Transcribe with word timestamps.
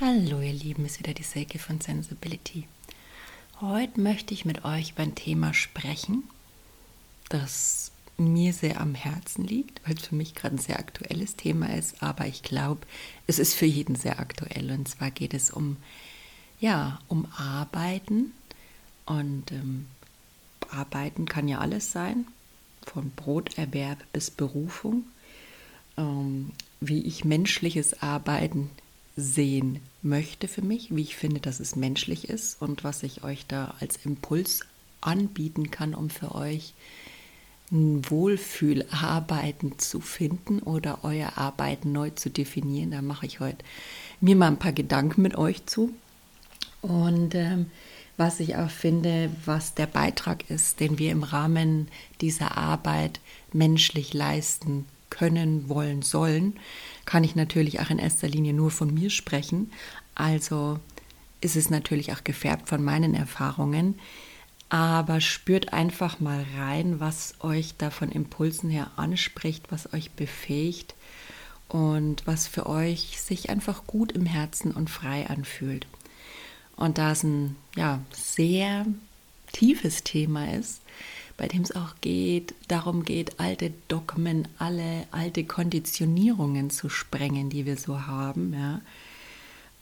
Hallo 0.00 0.40
ihr 0.40 0.52
Lieben, 0.52 0.84
ist 0.84 0.98
wieder 0.98 1.14
die 1.14 1.22
Silke 1.22 1.60
von 1.60 1.80
Sensibility. 1.80 2.66
Heute 3.60 4.00
möchte 4.00 4.34
ich 4.34 4.44
mit 4.44 4.64
euch 4.64 4.90
über 4.90 5.04
ein 5.04 5.14
Thema 5.14 5.54
sprechen, 5.54 6.24
das 7.28 7.92
mir 8.16 8.52
sehr 8.52 8.80
am 8.80 8.96
Herzen 8.96 9.44
liegt, 9.44 9.80
weil 9.86 9.94
es 9.94 10.08
für 10.08 10.16
mich 10.16 10.34
gerade 10.34 10.56
ein 10.56 10.58
sehr 10.58 10.80
aktuelles 10.80 11.36
Thema 11.36 11.72
ist, 11.72 12.02
aber 12.02 12.26
ich 12.26 12.42
glaube, 12.42 12.80
es 13.28 13.38
ist 13.38 13.54
für 13.54 13.66
jeden 13.66 13.94
sehr 13.94 14.18
aktuell. 14.18 14.72
Und 14.72 14.88
zwar 14.88 15.12
geht 15.12 15.32
es 15.32 15.52
um, 15.52 15.76
ja, 16.58 16.98
um 17.06 17.28
Arbeiten. 17.36 18.32
Und 19.06 19.52
ähm, 19.52 19.86
Arbeiten 20.70 21.26
kann 21.26 21.46
ja 21.46 21.58
alles 21.58 21.92
sein, 21.92 22.26
von 22.84 23.12
Broterwerb 23.12 24.04
bis 24.12 24.32
Berufung. 24.32 25.04
Ähm, 25.96 26.50
wie 26.80 27.02
ich 27.02 27.24
menschliches 27.24 28.02
Arbeiten 28.02 28.70
sehen 29.16 29.80
möchte 30.02 30.48
für 30.48 30.62
mich, 30.62 30.94
wie 30.94 31.02
ich 31.02 31.16
finde, 31.16 31.40
dass 31.40 31.60
es 31.60 31.76
menschlich 31.76 32.28
ist 32.28 32.60
und 32.60 32.84
was 32.84 33.02
ich 33.02 33.22
euch 33.22 33.46
da 33.46 33.74
als 33.80 33.96
Impuls 34.04 34.60
anbieten 35.00 35.70
kann, 35.70 35.94
um 35.94 36.10
für 36.10 36.34
euch 36.34 36.74
ein 37.70 38.08
Wohlfühlarbeiten 38.10 39.78
zu 39.78 40.00
finden 40.00 40.60
oder 40.60 41.00
euer 41.02 41.38
Arbeiten 41.38 41.92
neu 41.92 42.10
zu 42.10 42.30
definieren. 42.30 42.90
Da 42.90 43.02
mache 43.02 43.26
ich 43.26 43.40
heute 43.40 43.64
mir 44.20 44.36
mal 44.36 44.48
ein 44.48 44.58
paar 44.58 44.72
Gedanken 44.72 45.22
mit 45.22 45.36
euch 45.36 45.64
zu. 45.66 45.92
Und 46.82 47.34
ähm, 47.34 47.66
was 48.16 48.40
ich 48.40 48.56
auch 48.56 48.70
finde, 48.70 49.30
was 49.44 49.74
der 49.74 49.86
Beitrag 49.86 50.50
ist, 50.50 50.80
den 50.80 50.98
wir 50.98 51.10
im 51.10 51.22
Rahmen 51.22 51.88
dieser 52.20 52.56
Arbeit 52.56 53.20
menschlich 53.52 54.12
leisten 54.12 54.86
können, 55.10 55.68
wollen, 55.68 56.02
sollen, 56.02 56.58
kann 57.04 57.24
ich 57.24 57.36
natürlich 57.36 57.80
auch 57.80 57.90
in 57.90 57.98
erster 57.98 58.28
Linie 58.28 58.52
nur 58.52 58.70
von 58.70 58.92
mir 58.92 59.10
sprechen. 59.10 59.70
Also 60.14 60.78
ist 61.40 61.56
es 61.56 61.70
natürlich 61.70 62.12
auch 62.12 62.24
gefärbt 62.24 62.68
von 62.68 62.82
meinen 62.82 63.14
Erfahrungen. 63.14 63.98
Aber 64.70 65.20
spürt 65.20 65.72
einfach 65.72 66.18
mal 66.18 66.44
rein, 66.56 66.98
was 66.98 67.34
euch 67.40 67.74
da 67.76 67.90
von 67.90 68.10
Impulsen 68.10 68.70
her 68.70 68.90
anspricht, 68.96 69.70
was 69.70 69.92
euch 69.92 70.10
befähigt 70.12 70.94
und 71.68 72.26
was 72.26 72.46
für 72.46 72.66
euch 72.66 73.20
sich 73.20 73.50
einfach 73.50 73.86
gut 73.86 74.12
im 74.12 74.26
Herzen 74.26 74.72
und 74.72 74.90
frei 74.90 75.28
anfühlt. 75.28 75.86
Und 76.76 76.98
da 76.98 77.12
es 77.12 77.22
ein 77.22 77.56
ja, 77.76 78.00
sehr 78.10 78.86
tiefes 79.52 80.02
Thema 80.02 80.52
ist, 80.52 80.80
bei 81.36 81.48
dem 81.48 81.62
es 81.62 81.74
auch 81.74 81.96
geht, 82.00 82.54
darum 82.68 83.04
geht, 83.04 83.40
alte 83.40 83.72
Dogmen, 83.88 84.46
alle 84.58 85.06
alte 85.10 85.44
Konditionierungen 85.44 86.70
zu 86.70 86.88
sprengen, 86.88 87.50
die 87.50 87.66
wir 87.66 87.76
so 87.76 88.06
haben, 88.06 88.54
ja, 88.54 88.80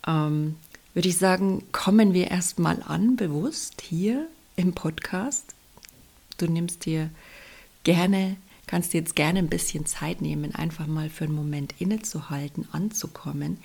ähm, 0.07 0.57
würde 0.95 1.09
ich 1.09 1.17
sagen, 1.17 1.65
kommen 1.73 2.13
wir 2.13 2.31
erstmal 2.31 2.83
an, 2.83 3.17
bewusst 3.17 3.81
hier 3.81 4.29
im 4.57 4.75
Podcast. 4.75 5.55
Du 6.37 6.47
nimmst 6.47 6.85
dir 6.85 7.09
gerne, 7.85 8.37
kannst 8.67 8.93
dir 8.93 8.99
jetzt 8.99 9.17
gerne 9.17 9.39
ein 9.39 9.49
bisschen 9.49 9.87
Zeit 9.87 10.21
nehmen, 10.21 10.55
einfach 10.55 10.87
mal 10.87 11.09
für 11.09 11.25
einen 11.25 11.35
Moment 11.35 11.75
innezuhalten, 11.79 12.69
anzukommen, 12.73 13.59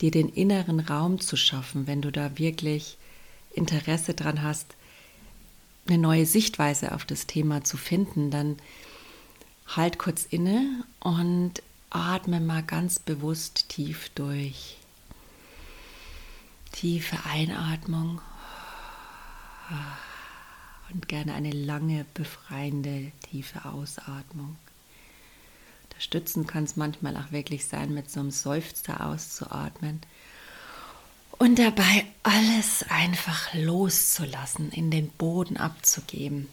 dir 0.00 0.12
den 0.12 0.28
inneren 0.28 0.80
Raum 0.80 1.20
zu 1.20 1.36
schaffen, 1.36 1.86
wenn 1.86 2.02
du 2.02 2.12
da 2.12 2.38
wirklich 2.38 2.96
Interesse 3.52 4.14
dran 4.14 4.42
hast, 4.42 4.74
eine 5.86 5.98
neue 5.98 6.26
Sichtweise 6.26 6.92
auf 6.94 7.04
das 7.04 7.26
Thema 7.26 7.64
zu 7.64 7.76
finden, 7.76 8.30
dann 8.30 8.56
halt 9.66 9.98
kurz 9.98 10.24
inne 10.24 10.84
und 11.00 11.62
atme 11.90 12.40
mal 12.40 12.62
ganz 12.62 12.98
bewusst 12.98 13.68
tief 13.68 14.10
durch. 14.10 14.76
Tiefe 16.72 17.18
Einatmung 17.28 18.20
und 20.92 21.08
gerne 21.08 21.34
eine 21.34 21.50
lange, 21.50 22.04
befreiende, 22.14 23.12
tiefe 23.28 23.64
Ausatmung. 23.64 24.56
Unterstützen 25.84 26.46
kann 26.46 26.64
es 26.64 26.76
manchmal 26.76 27.16
auch 27.16 27.32
wirklich 27.32 27.66
sein, 27.66 27.92
mit 27.92 28.10
so 28.10 28.20
einem 28.20 28.30
Seufzer 28.30 29.06
auszuatmen 29.06 30.00
und 31.40 31.58
dabei 31.58 32.04
alles 32.22 32.84
einfach 32.90 33.54
loszulassen, 33.54 34.70
in 34.72 34.90
den 34.90 35.08
Boden 35.08 35.56
abzugeben. 35.56 36.50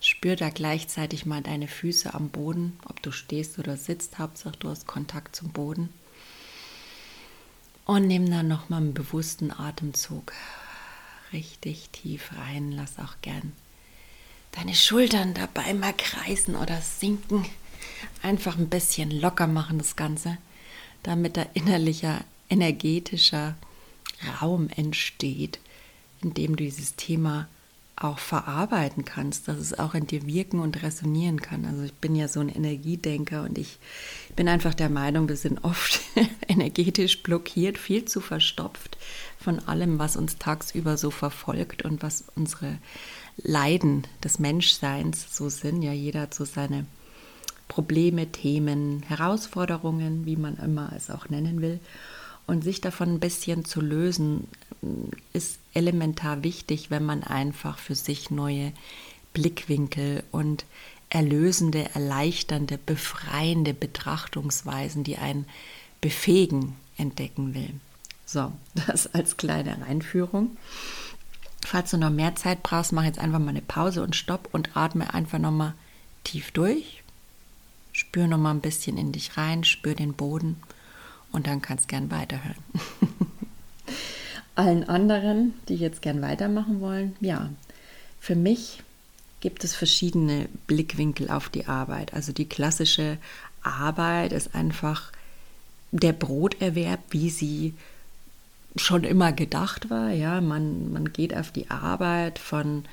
Spür 0.00 0.34
da 0.34 0.50
gleichzeitig 0.50 1.26
mal 1.26 1.42
deine 1.42 1.68
Füße 1.68 2.12
am 2.12 2.30
Boden, 2.30 2.76
ob 2.88 3.00
du 3.02 3.12
stehst 3.12 3.60
oder 3.60 3.76
sitzt, 3.76 4.18
Hauptsache 4.18 4.56
du 4.58 4.68
hast 4.68 4.88
Kontakt 4.88 5.36
zum 5.36 5.52
Boden. 5.52 5.90
Und 7.84 8.08
nimm 8.08 8.28
dann 8.28 8.48
nochmal 8.48 8.80
einen 8.80 8.94
bewussten 8.94 9.52
Atemzug 9.52 10.32
richtig 11.32 11.90
tief 11.90 12.32
rein. 12.36 12.72
Lass 12.72 12.98
auch 12.98 13.14
gern 13.22 13.52
deine 14.56 14.74
Schultern 14.74 15.34
dabei 15.34 15.72
mal 15.72 15.94
kreisen 15.96 16.56
oder 16.56 16.80
sinken. 16.80 17.46
Einfach 18.22 18.58
ein 18.58 18.68
bisschen 18.68 19.12
locker 19.12 19.46
machen 19.46 19.78
das 19.78 19.94
Ganze, 19.94 20.38
damit 21.04 21.36
da 21.36 21.46
innerlicher, 21.54 22.24
energetischer 22.48 23.54
Raum 24.40 24.68
entsteht, 24.74 25.60
in 26.22 26.34
dem 26.34 26.56
du 26.56 26.64
dieses 26.64 26.96
Thema 26.96 27.48
auch 27.96 28.18
verarbeiten 28.18 29.06
kannst, 29.06 29.48
dass 29.48 29.56
es 29.56 29.78
auch 29.78 29.94
in 29.94 30.06
dir 30.06 30.26
wirken 30.26 30.60
und 30.60 30.82
resonieren 30.82 31.40
kann. 31.40 31.64
Also 31.64 31.82
ich 31.82 31.94
bin 31.94 32.14
ja 32.14 32.28
so 32.28 32.40
ein 32.40 32.50
Energiedenker 32.50 33.42
und 33.44 33.56
ich 33.56 33.78
bin 34.36 34.48
einfach 34.48 34.74
der 34.74 34.90
Meinung, 34.90 35.28
wir 35.30 35.36
sind 35.36 35.64
oft 35.64 36.00
energetisch 36.48 37.22
blockiert, 37.22 37.78
viel 37.78 38.04
zu 38.04 38.20
verstopft 38.20 38.98
von 39.38 39.60
allem, 39.60 39.98
was 39.98 40.16
uns 40.16 40.36
tagsüber 40.36 40.98
so 40.98 41.10
verfolgt 41.10 41.86
und 41.86 42.02
was 42.02 42.24
unsere 42.34 42.78
Leiden 43.38 44.06
des 44.22 44.38
Menschseins 44.38 45.34
so 45.34 45.48
sind. 45.48 45.82
Ja, 45.82 45.92
jeder 45.92 46.22
hat 46.22 46.34
so 46.34 46.44
seine 46.44 46.84
Probleme, 47.66 48.30
Themen, 48.30 49.04
Herausforderungen, 49.08 50.26
wie 50.26 50.36
man 50.36 50.56
immer 50.58 50.92
es 50.94 51.10
auch 51.10 51.30
nennen 51.30 51.62
will. 51.62 51.80
Und 52.46 52.62
sich 52.62 52.80
davon 52.80 53.14
ein 53.14 53.20
bisschen 53.20 53.64
zu 53.64 53.80
lösen, 53.80 54.46
ist 55.32 55.58
elementar 55.74 56.44
wichtig, 56.44 56.90
wenn 56.90 57.04
man 57.04 57.22
einfach 57.22 57.78
für 57.78 57.94
sich 57.94 58.30
neue 58.30 58.72
Blickwinkel 59.32 60.22
und 60.30 60.64
erlösende, 61.10 61.88
erleichternde, 61.94 62.78
befreiende 62.78 63.74
Betrachtungsweisen, 63.74 65.04
die 65.04 65.18
einen 65.18 65.46
befähigen, 66.00 66.76
entdecken 66.96 67.54
will. 67.54 67.74
So, 68.24 68.52
das 68.86 69.12
als 69.14 69.36
kleine 69.36 69.84
Einführung. 69.84 70.56
Falls 71.64 71.90
du 71.90 71.98
noch 71.98 72.10
mehr 72.10 72.36
Zeit 72.36 72.62
brauchst, 72.62 72.92
mach 72.92 73.04
jetzt 73.04 73.18
einfach 73.18 73.40
mal 73.40 73.48
eine 73.48 73.62
Pause 73.62 74.02
und 74.02 74.14
stopp 74.14 74.48
und 74.52 74.76
atme 74.76 75.12
einfach 75.12 75.38
nochmal 75.38 75.74
tief 76.22 76.52
durch. 76.52 77.02
Spür 77.92 78.26
nochmal 78.26 78.54
ein 78.54 78.60
bisschen 78.60 78.98
in 78.98 79.10
dich 79.10 79.36
rein, 79.36 79.64
spür 79.64 79.94
den 79.94 80.12
Boden 80.12 80.62
und 81.32 81.46
dann 81.46 81.62
kannst 81.62 81.88
gern 81.88 82.10
weiterhören. 82.10 82.56
Allen 84.54 84.88
anderen, 84.88 85.54
die 85.68 85.76
jetzt 85.76 86.02
gern 86.02 86.22
weitermachen 86.22 86.80
wollen, 86.80 87.14
ja, 87.20 87.50
für 88.20 88.34
mich 88.34 88.82
gibt 89.40 89.64
es 89.64 89.74
verschiedene 89.74 90.48
Blickwinkel 90.66 91.30
auf 91.30 91.48
die 91.48 91.66
Arbeit. 91.66 92.14
Also 92.14 92.32
die 92.32 92.48
klassische 92.48 93.18
Arbeit 93.62 94.32
ist 94.32 94.54
einfach 94.54 95.12
der 95.92 96.12
Broterwerb, 96.12 97.00
wie 97.10 97.30
sie 97.30 97.74
schon 98.76 99.04
immer 99.04 99.32
gedacht 99.32 99.90
war. 99.90 100.10
Ja, 100.10 100.40
man, 100.40 100.92
man 100.92 101.12
geht 101.12 101.36
auf 101.36 101.50
die 101.50 101.70
Arbeit 101.70 102.38
von 102.38 102.84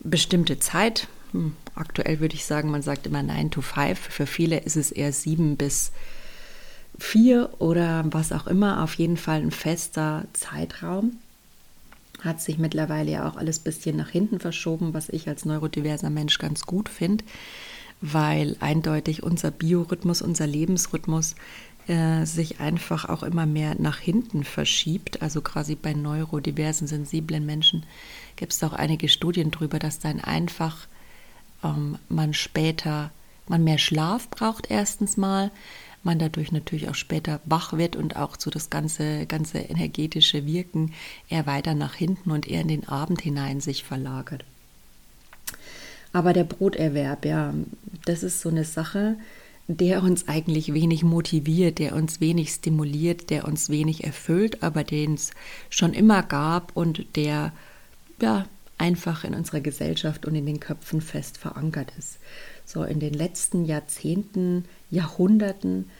bestimmte 0.00 0.58
Zeit. 0.58 1.08
Hm, 1.32 1.54
aktuell 1.74 2.20
würde 2.20 2.34
ich 2.34 2.44
sagen, 2.44 2.70
man 2.70 2.82
sagt 2.82 3.06
immer 3.06 3.22
9 3.22 3.50
to 3.50 3.60
5. 3.60 3.98
Für 3.98 4.26
viele 4.26 4.58
ist 4.60 4.76
es 4.76 4.90
eher 4.90 5.12
7 5.12 5.56
bis 5.56 5.92
vier 7.00 7.50
oder 7.58 8.04
was 8.10 8.30
auch 8.30 8.46
immer, 8.46 8.82
auf 8.84 8.94
jeden 8.94 9.16
Fall 9.16 9.40
ein 9.40 9.50
fester 9.50 10.24
Zeitraum. 10.32 11.16
Hat 12.20 12.40
sich 12.40 12.58
mittlerweile 12.58 13.10
ja 13.10 13.28
auch 13.28 13.36
alles 13.36 13.60
ein 13.60 13.64
bisschen 13.64 13.96
nach 13.96 14.10
hinten 14.10 14.38
verschoben, 14.38 14.92
was 14.92 15.08
ich 15.08 15.26
als 15.26 15.44
neurodiverser 15.44 16.10
Mensch 16.10 16.38
ganz 16.38 16.62
gut 16.62 16.88
finde, 16.88 17.24
weil 18.02 18.56
eindeutig 18.60 19.22
unser 19.22 19.50
Biorhythmus, 19.50 20.20
unser 20.20 20.46
Lebensrhythmus 20.46 21.34
äh, 21.88 22.26
sich 22.26 22.60
einfach 22.60 23.08
auch 23.08 23.22
immer 23.22 23.46
mehr 23.46 23.74
nach 23.78 23.98
hinten 23.98 24.44
verschiebt. 24.44 25.22
Also 25.22 25.40
quasi 25.40 25.76
bei 25.76 25.94
neurodiversen, 25.94 26.86
sensiblen 26.86 27.46
Menschen 27.46 27.84
gibt 28.36 28.52
es 28.52 28.62
auch 28.62 28.74
einige 28.74 29.08
Studien 29.08 29.50
darüber, 29.50 29.78
dass 29.78 29.98
dann 29.98 30.20
einfach 30.20 30.86
ähm, 31.64 31.98
man 32.10 32.34
später, 32.34 33.10
man 33.48 33.64
mehr 33.64 33.78
Schlaf 33.78 34.28
braucht 34.28 34.70
erstens 34.70 35.16
mal, 35.16 35.50
man 36.02 36.18
dadurch 36.18 36.52
natürlich 36.52 36.88
auch 36.88 36.94
später 36.94 37.40
wach 37.44 37.74
wird 37.74 37.96
und 37.96 38.16
auch 38.16 38.36
so 38.38 38.50
das 38.50 38.70
ganze, 38.70 39.26
ganze 39.26 39.58
energetische 39.58 40.46
Wirken 40.46 40.92
eher 41.28 41.46
weiter 41.46 41.74
nach 41.74 41.94
hinten 41.94 42.30
und 42.30 42.48
eher 42.48 42.62
in 42.62 42.68
den 42.68 42.88
Abend 42.88 43.20
hinein 43.20 43.60
sich 43.60 43.84
verlagert. 43.84 44.44
Aber 46.12 46.32
der 46.32 46.44
Broterwerb, 46.44 47.24
ja, 47.24 47.54
das 48.04 48.22
ist 48.22 48.40
so 48.40 48.48
eine 48.48 48.64
Sache, 48.64 49.16
der 49.68 50.02
uns 50.02 50.26
eigentlich 50.26 50.74
wenig 50.74 51.04
motiviert, 51.04 51.78
der 51.78 51.94
uns 51.94 52.20
wenig 52.20 52.50
stimuliert, 52.50 53.30
der 53.30 53.46
uns 53.46 53.68
wenig 53.68 54.02
erfüllt, 54.02 54.62
aber 54.62 54.82
den 54.82 55.14
es 55.14 55.30
schon 55.68 55.92
immer 55.92 56.22
gab 56.22 56.76
und 56.76 57.04
der 57.14 57.52
ja 58.20 58.46
einfach 58.78 59.24
in 59.24 59.34
unserer 59.34 59.60
Gesellschaft 59.60 60.26
und 60.26 60.34
in 60.34 60.46
den 60.46 60.58
Köpfen 60.58 61.00
fest 61.00 61.38
verankert 61.38 61.92
ist. 61.98 62.18
So 62.70 62.84
in 62.84 63.00
den 63.00 63.14
letzten 63.14 63.64
Jahrzehnten, 63.64 64.64
Jahrhunderten 64.90 65.90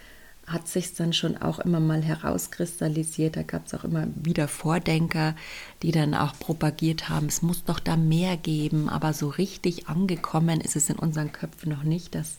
hat 0.46 0.68
sich 0.68 0.94
dann 0.94 1.12
schon 1.12 1.36
auch 1.36 1.58
immer 1.58 1.80
mal 1.80 2.02
herauskristallisiert. 2.02 3.36
Da 3.36 3.42
gab 3.42 3.66
es 3.66 3.74
auch 3.74 3.82
immer 3.82 4.06
wieder 4.14 4.46
Vordenker, 4.46 5.34
die 5.82 5.90
dann 5.90 6.14
auch 6.14 6.38
propagiert 6.38 7.08
haben, 7.08 7.26
es 7.26 7.42
muss 7.42 7.64
doch 7.64 7.80
da 7.80 7.96
mehr 7.96 8.36
geben, 8.36 8.88
aber 8.88 9.12
so 9.12 9.28
richtig 9.28 9.88
angekommen 9.88 10.60
ist 10.60 10.76
es 10.76 10.90
in 10.90 10.96
unseren 10.96 11.32
Köpfen 11.32 11.70
noch 11.70 11.82
nicht, 11.82 12.14
dass 12.14 12.38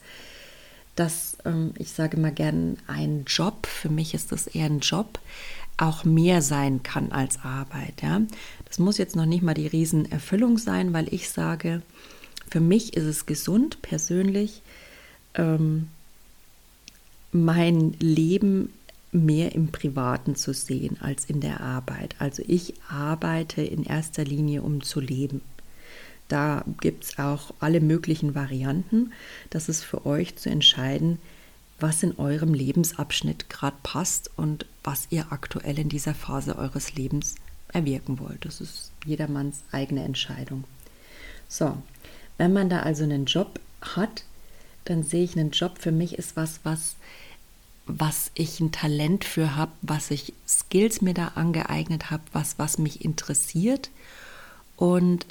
dass 0.96 1.38
ähm, 1.46 1.74
ich 1.78 1.92
sage 1.94 2.18
mal 2.18 2.34
gern 2.34 2.78
ein 2.86 3.24
Job, 3.26 3.66
für 3.66 3.90
mich 3.90 4.14
ist 4.14 4.34
das 4.34 4.48
eher 4.48 4.66
ein 4.66 4.80
Job, 4.82 5.20
auch 5.78 6.04
mehr 6.04 6.42
sein 6.42 6.84
kann 6.84 7.14
als 7.14 7.40
Arbeit. 7.44 8.02
Ja? 8.02 8.22
Das 8.66 8.78
muss 8.78 8.98
jetzt 8.98 9.16
noch 9.16 9.26
nicht 9.26 9.42
mal 9.42 9.54
die 9.54 9.68
Riesenerfüllung 9.68 10.58
sein, 10.58 10.92
weil 10.92 11.12
ich 11.14 11.30
sage, 11.30 11.82
für 12.52 12.60
mich 12.60 12.96
ist 12.96 13.06
es 13.06 13.26
gesund 13.26 13.82
persönlich, 13.82 14.62
ähm, 15.36 15.88
mein 17.32 17.94
Leben 18.00 18.74
mehr 19.14 19.56
im 19.56 19.70
Privaten 19.70 20.36
zu 20.36 20.54
sehen 20.54 20.98
als 21.02 21.26
in 21.26 21.40
der 21.40 21.62
Arbeit. 21.62 22.16
Also 22.20 22.44
ich 22.46 22.74
arbeite 22.90 23.62
in 23.62 23.84
erster 23.84 24.26
Linie, 24.26 24.62
um 24.62 24.84
zu 24.84 25.00
leben. 25.00 25.42
Da 26.28 26.64
gibt 26.80 27.06
es 27.06 27.20
auch 27.20 27.54
alle 27.60 27.82
möglichen 27.82 28.36
Varianten. 28.36 29.12
Das 29.50 29.70
ist 29.70 29.84
für 29.84 30.06
euch 30.06 30.36
zu 30.38 30.50
entscheiden, 30.50 31.20
was 31.80 32.04
in 32.04 32.18
eurem 32.18 32.54
Lebensabschnitt 32.54 33.50
gerade 33.50 33.76
passt 33.82 34.30
und 34.38 34.66
was 34.84 35.08
ihr 35.10 35.32
aktuell 35.32 35.80
in 35.80 35.90
dieser 35.90 36.14
Phase 36.14 36.58
eures 36.58 36.96
Lebens 36.96 37.36
erwirken 37.74 38.20
wollt. 38.20 38.46
Das 38.46 38.62
ist 38.62 38.92
jedermanns 39.06 39.64
eigene 39.72 40.04
Entscheidung. 40.04 40.66
So, 41.50 41.78
wenn 42.42 42.54
man 42.54 42.70
da 42.70 42.80
also 42.80 43.04
einen 43.04 43.26
Job 43.26 43.60
hat, 43.82 44.24
dann 44.86 45.04
sehe 45.04 45.24
ich 45.24 45.38
einen 45.38 45.52
Job 45.52 45.78
für 45.78 45.92
mich 45.92 46.18
ist 46.18 46.36
was, 46.36 46.60
was 46.64 46.96
was 47.86 48.32
ich 48.36 48.60
ein 48.60 48.72
Talent 48.72 49.26
für 49.26 49.56
habe, 49.56 49.72
was 49.84 50.10
ich 50.10 50.34
Skills 50.48 51.02
mir 51.02 51.14
da 51.14 51.34
angeeignet 51.36 52.10
habe, 52.10 52.24
was 52.34 52.58
was 52.58 52.80
mich 52.80 53.06
interessiert 53.06 53.92
und 54.76 55.28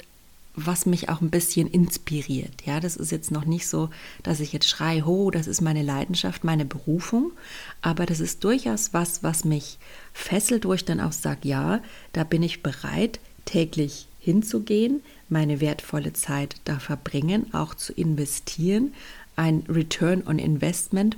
was 0.55 0.85
mich 0.85 1.09
auch 1.09 1.19
ein 1.19 1.31
bisschen 1.31 1.67
inspiriert. 1.67 2.65
Ja, 2.65 2.79
das 2.79 2.95
ist 2.95 3.11
jetzt 3.11 3.31
noch 3.31 3.43
nicht 3.43 3.67
so, 3.67 3.89
dass 4.23 4.39
ich 4.39 4.53
jetzt 4.53 4.69
schreie, 4.69 5.05
ho, 5.05 5.31
das 5.31 5.47
ist 5.47 5.59
meine 5.59 5.83
Leidenschaft, 5.83 6.45
meine 6.45 6.65
Berufung, 6.65 7.33
aber 7.81 8.05
das 8.05 8.21
ist 8.21 8.45
durchaus 8.45 8.93
was, 8.93 9.21
was 9.21 9.43
mich 9.43 9.79
fesselt, 10.13 10.63
wo 10.63 10.73
ich 10.73 10.85
dann 10.85 11.01
auch 11.01 11.11
sage, 11.11 11.45
ja, 11.49 11.81
da 12.13 12.23
bin 12.23 12.41
ich 12.41 12.63
bereit, 12.63 13.19
täglich 13.43 14.07
hinzugehen, 14.19 15.01
meine 15.31 15.61
wertvolle 15.61 16.13
Zeit 16.13 16.57
da 16.65 16.79
verbringen, 16.79 17.53
auch 17.53 17.73
zu 17.73 17.93
investieren, 17.93 18.93
ein 19.35 19.63
Return 19.67 20.27
on 20.27 20.39
Investment, 20.39 21.17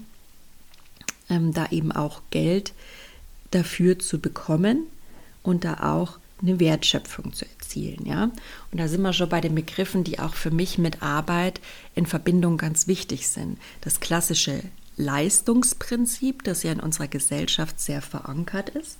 ähm, 1.30 1.54
da 1.54 1.68
eben 1.72 1.92
auch 1.92 2.22
Geld 2.30 2.74
dafür 3.52 4.00
zu 4.00 4.20
bekommen 4.20 4.86
und 5.42 5.64
da 5.64 5.94
auch 5.94 6.20
eine 6.42 6.60
Wertschöpfung 6.60 7.34
zu 7.34 7.46
erzielen. 7.46 8.06
Ja? 8.06 8.24
Und 8.72 8.80
da 8.80 8.88
sind 8.88 9.02
wir 9.02 9.14
schon 9.14 9.30
bei 9.30 9.42
den 9.42 9.56
Begriffen, 9.56 10.04
die 10.04 10.20
auch 10.20 10.36
für 10.36 10.52
mich 10.52 10.78
mit 10.78 11.02
Arbeit 11.02 11.62
in 11.96 12.06
Verbindung 12.06 12.58
ganz 12.58 12.88
wichtig 12.88 13.28
sind. 13.30 13.58
Das 13.82 14.00
klassische 14.00 14.62
Leistungsprinzip, 14.98 16.44
das 16.44 16.64
ja 16.64 16.72
in 16.72 16.80
unserer 16.80 17.08
Gesellschaft 17.08 17.80
sehr 17.80 18.02
verankert 18.02 18.70
ist. 18.70 18.98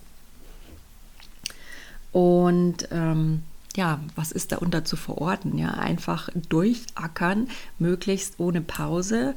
Und 2.12 2.88
ähm, 2.92 3.44
ja, 3.76 4.00
was 4.16 4.32
ist 4.32 4.52
da 4.52 4.58
unter 4.58 4.86
zu 4.86 4.96
verorten? 4.96 5.58
Ja, 5.58 5.72
einfach 5.72 6.30
durchackern, 6.50 7.48
möglichst 7.80 8.40
ohne 8.40 8.62
Pause, 8.62 9.36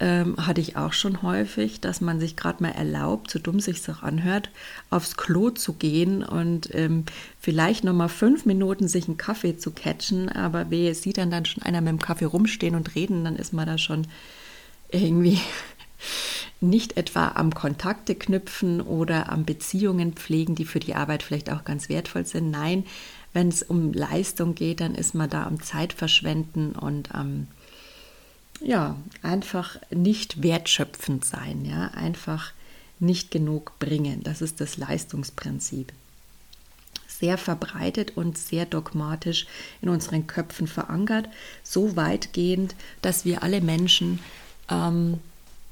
ähm, 0.00 0.34
hatte 0.38 0.62
ich 0.62 0.76
auch 0.76 0.94
schon 0.94 1.22
häufig, 1.22 1.80
dass 1.80 2.00
man 2.00 2.18
sich 2.18 2.34
gerade 2.34 2.62
mal 2.62 2.70
erlaubt, 2.70 3.30
so 3.30 3.38
dumm 3.38 3.60
sich 3.60 3.86
auch 3.90 4.02
anhört, 4.02 4.50
aufs 4.88 5.16
Klo 5.16 5.50
zu 5.50 5.74
gehen 5.74 6.24
und 6.24 6.74
ähm, 6.74 7.04
vielleicht 7.38 7.84
noch 7.84 7.92
mal 7.92 8.08
fünf 8.08 8.46
Minuten 8.46 8.88
sich 8.88 9.08
einen 9.08 9.18
Kaffee 9.18 9.58
zu 9.58 9.72
catchen, 9.72 10.30
aber 10.30 10.70
wehe, 10.70 10.94
sieht 10.94 11.18
dann 11.18 11.30
dann 11.30 11.44
schon 11.44 11.62
einer 11.62 11.82
mit 11.82 11.90
dem 11.90 12.00
Kaffee 12.00 12.24
rumstehen 12.24 12.74
und 12.74 12.94
reden, 12.94 13.24
dann 13.24 13.36
ist 13.36 13.52
man 13.52 13.66
da 13.66 13.76
schon 13.76 14.06
irgendwie 14.90 15.38
nicht 16.62 16.96
etwa 16.96 17.32
am 17.34 17.54
Kontakte 17.54 18.14
knüpfen 18.14 18.80
oder 18.80 19.30
am 19.30 19.44
Beziehungen 19.44 20.14
pflegen, 20.14 20.54
die 20.54 20.64
für 20.64 20.80
die 20.80 20.94
Arbeit 20.94 21.22
vielleicht 21.22 21.52
auch 21.52 21.64
ganz 21.64 21.90
wertvoll 21.90 22.24
sind. 22.24 22.50
Nein, 22.50 22.84
wenn 23.32 23.48
es 23.48 23.62
um 23.62 23.92
Leistung 23.92 24.54
geht, 24.54 24.80
dann 24.80 24.94
ist 24.94 25.14
man 25.14 25.30
da 25.30 25.46
am 25.46 25.62
Zeitverschwenden 25.62 26.72
und 26.72 27.14
am 27.14 27.46
ja, 28.60 28.96
einfach 29.22 29.76
nicht 29.90 30.42
wertschöpfend 30.42 31.24
sein, 31.24 31.64
ja, 31.64 31.88
einfach 31.88 32.52
nicht 32.98 33.30
genug 33.30 33.78
bringen. 33.78 34.22
Das 34.22 34.42
ist 34.42 34.60
das 34.60 34.76
Leistungsprinzip. 34.76 35.92
Sehr 37.08 37.38
verbreitet 37.38 38.16
und 38.16 38.36
sehr 38.36 38.66
dogmatisch 38.66 39.46
in 39.80 39.88
unseren 39.88 40.26
Köpfen 40.26 40.66
verankert, 40.66 41.28
so 41.62 41.96
weitgehend, 41.96 42.74
dass 43.02 43.24
wir 43.24 43.42
alle 43.42 43.60
Menschen 43.60 44.20
ähm, 44.70 45.18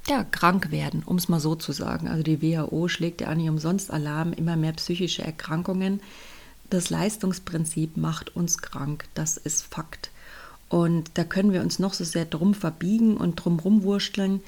ja, 0.08 0.24
krank 0.24 0.70
werden, 0.70 1.02
um 1.04 1.16
es 1.16 1.28
mal 1.28 1.40
so 1.40 1.54
zu 1.54 1.72
sagen. 1.72 2.08
Also 2.08 2.22
die 2.22 2.40
WHO 2.40 2.88
schlägt 2.88 3.20
ja 3.20 3.34
nicht 3.34 3.48
umsonst 3.48 3.90
Alarm, 3.90 4.32
immer 4.32 4.56
mehr 4.56 4.72
psychische 4.72 5.22
Erkrankungen. 5.22 6.00
Das 6.70 6.90
Leistungsprinzip 6.90 7.96
macht 7.96 8.36
uns 8.36 8.58
krank, 8.58 9.06
das 9.14 9.36
ist 9.36 9.62
Fakt. 9.62 10.10
Und 10.68 11.10
da 11.14 11.24
können 11.24 11.52
wir 11.52 11.62
uns 11.62 11.78
noch 11.78 11.94
so 11.94 12.04
sehr 12.04 12.26
drum 12.26 12.54
verbiegen 12.54 13.16
und 13.16 13.36
drum 13.36 13.58
rumwursteln. 13.58 14.42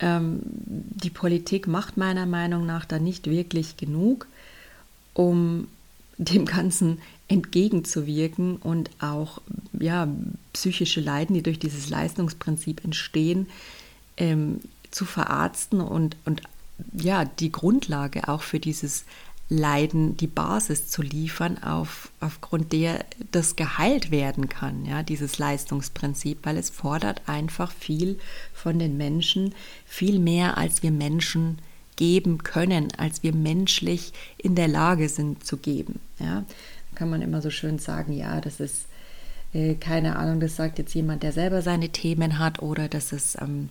Ähm, 0.00 0.40
die 0.44 1.10
Politik 1.10 1.66
macht 1.66 1.96
meiner 1.96 2.24
Meinung 2.24 2.64
nach 2.64 2.86
da 2.86 2.98
nicht 2.98 3.28
wirklich 3.28 3.76
genug, 3.76 4.26
um 5.12 5.68
dem 6.16 6.46
Ganzen 6.46 7.00
entgegenzuwirken 7.28 8.56
und 8.56 8.90
auch 8.98 9.40
ja, 9.78 10.08
psychische 10.52 11.00
Leiden, 11.00 11.34
die 11.34 11.42
durch 11.42 11.58
dieses 11.58 11.90
Leistungsprinzip 11.90 12.82
entstehen, 12.82 13.46
ähm, 14.16 14.60
zu 14.90 15.04
verarzten 15.04 15.80
und, 15.80 16.16
und 16.24 16.42
ja, 16.94 17.24
die 17.24 17.52
Grundlage 17.52 18.28
auch 18.28 18.42
für 18.42 18.58
dieses 18.58 19.04
Leiden 19.50 20.16
die 20.16 20.26
Basis 20.26 20.88
zu 20.88 21.00
liefern, 21.00 21.62
auf, 21.62 22.10
aufgrund 22.20 22.72
der 22.72 23.04
das 23.30 23.56
geheilt 23.56 24.10
werden 24.10 24.48
kann, 24.48 24.84
ja, 24.84 25.02
dieses 25.02 25.38
Leistungsprinzip, 25.38 26.40
weil 26.42 26.58
es 26.58 26.68
fordert 26.68 27.22
einfach 27.26 27.72
viel 27.72 28.18
von 28.52 28.78
den 28.78 28.96
Menschen, 28.98 29.54
viel 29.86 30.18
mehr 30.18 30.58
als 30.58 30.82
wir 30.82 30.90
Menschen 30.90 31.58
geben 31.96 32.44
können, 32.44 32.88
als 32.96 33.22
wir 33.22 33.34
menschlich 33.34 34.12
in 34.36 34.54
der 34.54 34.68
Lage 34.68 35.08
sind 35.08 35.44
zu 35.44 35.56
geben. 35.56 35.98
Ja. 36.18 36.44
Kann 36.94 37.10
man 37.10 37.22
immer 37.22 37.40
so 37.40 37.50
schön 37.50 37.78
sagen, 37.78 38.12
ja, 38.12 38.40
das 38.40 38.60
ist 38.60 38.86
äh, 39.54 39.74
keine 39.74 40.16
Ahnung, 40.16 40.40
das 40.40 40.56
sagt 40.56 40.78
jetzt 40.78 40.94
jemand, 40.94 41.22
der 41.22 41.32
selber 41.32 41.62
seine 41.62 41.88
Themen 41.88 42.38
hat 42.38 42.60
oder 42.60 42.88
das 42.88 43.12
ist 43.12 43.40
ähm, 43.40 43.70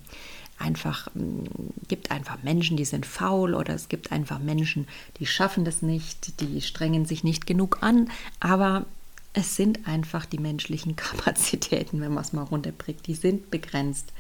einfach 0.60 1.10
mm, 1.14 1.46
gibt 1.88 2.12
einfach 2.12 2.42
Menschen, 2.44 2.78
die 2.78 2.86
sind 2.86 3.06
faul 3.06 3.54
oder 3.54 3.74
es 3.74 3.90
gibt 3.90 4.12
einfach 4.12 4.40
Menschen, 4.40 4.88
die 5.20 5.26
schaffen 5.26 5.66
das 5.66 5.82
nicht, 5.82 6.40
die 6.42 6.62
strengen 6.62 7.06
sich 7.06 7.24
nicht 7.24 7.46
genug 7.48 7.80
an, 7.82 8.10
aber 8.40 8.86
es 9.34 9.56
sind 9.56 9.88
einfach 9.88 10.26
die 10.26 10.40
menschlichen 10.40 10.96
Kapazitäten, 10.96 12.02
wenn 12.02 12.14
man 12.14 12.24
es 12.24 12.34
mal 12.34 12.44
runterbringt, 12.44 13.06
die 13.08 13.16
sind 13.16 13.52
begrenzt 13.52 14.12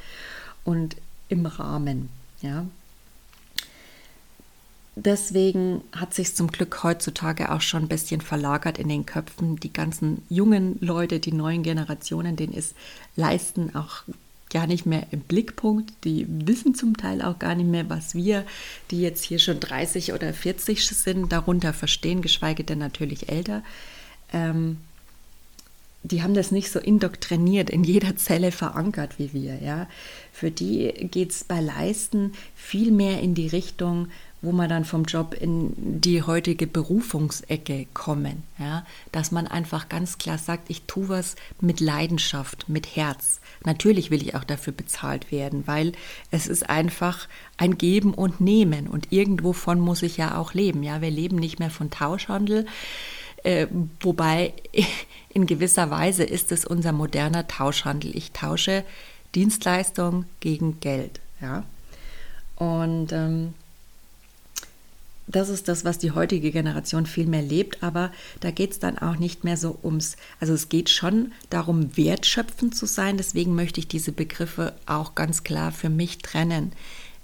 und 0.63 0.95
im 1.29 1.45
Rahmen, 1.45 2.09
ja. 2.41 2.65
Deswegen 4.99 5.83
hat 5.91 6.15
sich 6.15 6.35
zum 6.35 6.47
Glück 6.47 6.81
heutzutage 6.81 7.51
auch 7.51 7.61
schon 7.61 7.83
ein 7.83 7.87
bisschen 7.87 8.19
verlagert 8.19 8.79
in 8.79 8.89
den 8.89 9.05
Köpfen. 9.05 9.55
Die 9.57 9.71
ganzen 9.71 10.23
jungen 10.27 10.79
Leute, 10.79 11.19
die 11.19 11.33
neuen 11.33 11.61
Generationen, 11.61 12.35
denen 12.35 12.53
ist 12.53 12.75
Leisten 13.15 13.75
auch 13.75 14.01
gar 14.49 14.67
nicht 14.67 14.85
mehr 14.85 15.07
im 15.11 15.21
Blickpunkt. 15.21 15.91
Die 16.03 16.25
wissen 16.27 16.75
zum 16.75 16.97
Teil 16.97 17.21
auch 17.21 17.39
gar 17.39 17.55
nicht 17.55 17.69
mehr, 17.69 17.89
was 17.89 18.15
wir, 18.15 18.45
die 18.91 19.01
jetzt 19.01 19.23
hier 19.23 19.39
schon 19.39 19.59
30 19.59 20.13
oder 20.13 20.33
40 20.33 20.85
sind, 20.85 21.31
darunter 21.31 21.73
verstehen, 21.73 22.21
geschweige 22.21 22.63
denn 22.63 22.79
natürlich 22.79 23.29
älter. 23.29 23.63
Ähm, 24.33 24.77
die 26.03 26.23
haben 26.23 26.33
das 26.33 26.51
nicht 26.51 26.71
so 26.71 26.79
indoktriniert, 26.79 27.69
in 27.69 27.83
jeder 27.83 28.15
Zelle 28.15 28.51
verankert 28.51 29.19
wie 29.19 29.33
wir. 29.33 29.61
Ja? 29.61 29.87
Für 30.31 30.51
die 30.51 30.87
geht 31.11 31.31
es 31.31 31.43
bei 31.43 31.59
Leisten 31.59 32.33
viel 32.55 32.91
mehr 32.91 33.21
in 33.21 33.35
die 33.35 33.47
Richtung, 33.47 34.07
wo 34.41 34.51
man 34.51 34.69
dann 34.69 34.85
vom 34.85 35.03
Job 35.03 35.33
in 35.33 35.73
die 35.99 36.21
heutige 36.21 36.67
Berufungsecke 36.67 37.87
kommen. 37.93 38.43
Ja? 38.59 38.85
Dass 39.11 39.31
man 39.31 39.47
einfach 39.47 39.89
ganz 39.89 40.17
klar 40.17 40.37
sagt, 40.37 40.69
ich 40.69 40.83
tue 40.83 41.09
was 41.09 41.35
mit 41.59 41.79
Leidenschaft, 41.79 42.69
mit 42.69 42.95
Herz. 42.95 43.39
Natürlich 43.65 44.11
will 44.11 44.21
ich 44.21 44.35
auch 44.35 44.43
dafür 44.43 44.73
bezahlt 44.73 45.31
werden, 45.31 45.65
weil 45.65 45.93
es 46.29 46.47
ist 46.47 46.69
einfach 46.69 47.27
ein 47.57 47.77
Geben 47.77 48.13
und 48.13 48.39
Nehmen 48.39 48.87
und 48.87 49.11
irgendwovon 49.11 49.79
muss 49.79 50.03
ich 50.03 50.17
ja 50.17 50.37
auch 50.37 50.53
leben. 50.53 50.83
Ja, 50.83 51.01
wir 51.01 51.11
leben 51.11 51.37
nicht 51.37 51.59
mehr 51.59 51.71
von 51.71 51.89
Tauschhandel, 51.89 52.67
äh, 53.43 53.67
wobei 54.01 54.53
in 55.29 55.47
gewisser 55.47 55.89
Weise 55.89 56.23
ist 56.23 56.51
es 56.51 56.65
unser 56.65 56.91
moderner 56.91 57.47
Tauschhandel. 57.47 58.15
Ich 58.15 58.31
tausche 58.31 58.83
Dienstleistung 59.33 60.25
gegen 60.39 60.79
Geld. 60.79 61.19
Ja? 61.41 61.63
Und 62.55 63.11
ähm, 63.11 63.53
das 65.27 65.49
ist 65.49 65.67
das, 65.67 65.83
was 65.83 65.97
die 65.97 66.11
heutige 66.11 66.51
Generation 66.51 67.05
viel 67.05 67.27
mehr 67.27 67.41
lebt, 67.41 67.83
aber 67.83 68.11
da 68.39 68.51
geht 68.51 68.71
es 68.71 68.79
dann 68.79 68.97
auch 68.97 69.17
nicht 69.17 69.43
mehr 69.43 69.57
so 69.57 69.77
ums, 69.83 70.15
also 70.39 70.53
es 70.53 70.69
geht 70.69 70.89
schon 70.89 71.33
darum, 71.49 71.95
wertschöpfend 71.97 72.75
zu 72.75 72.85
sein, 72.85 73.17
deswegen 73.17 73.53
möchte 73.53 73.79
ich 73.79 73.87
diese 73.87 74.13
Begriffe 74.13 74.73
auch 74.85 75.15
ganz 75.15 75.43
klar 75.43 75.71
für 75.71 75.89
mich 75.89 76.19
trennen. 76.19 76.71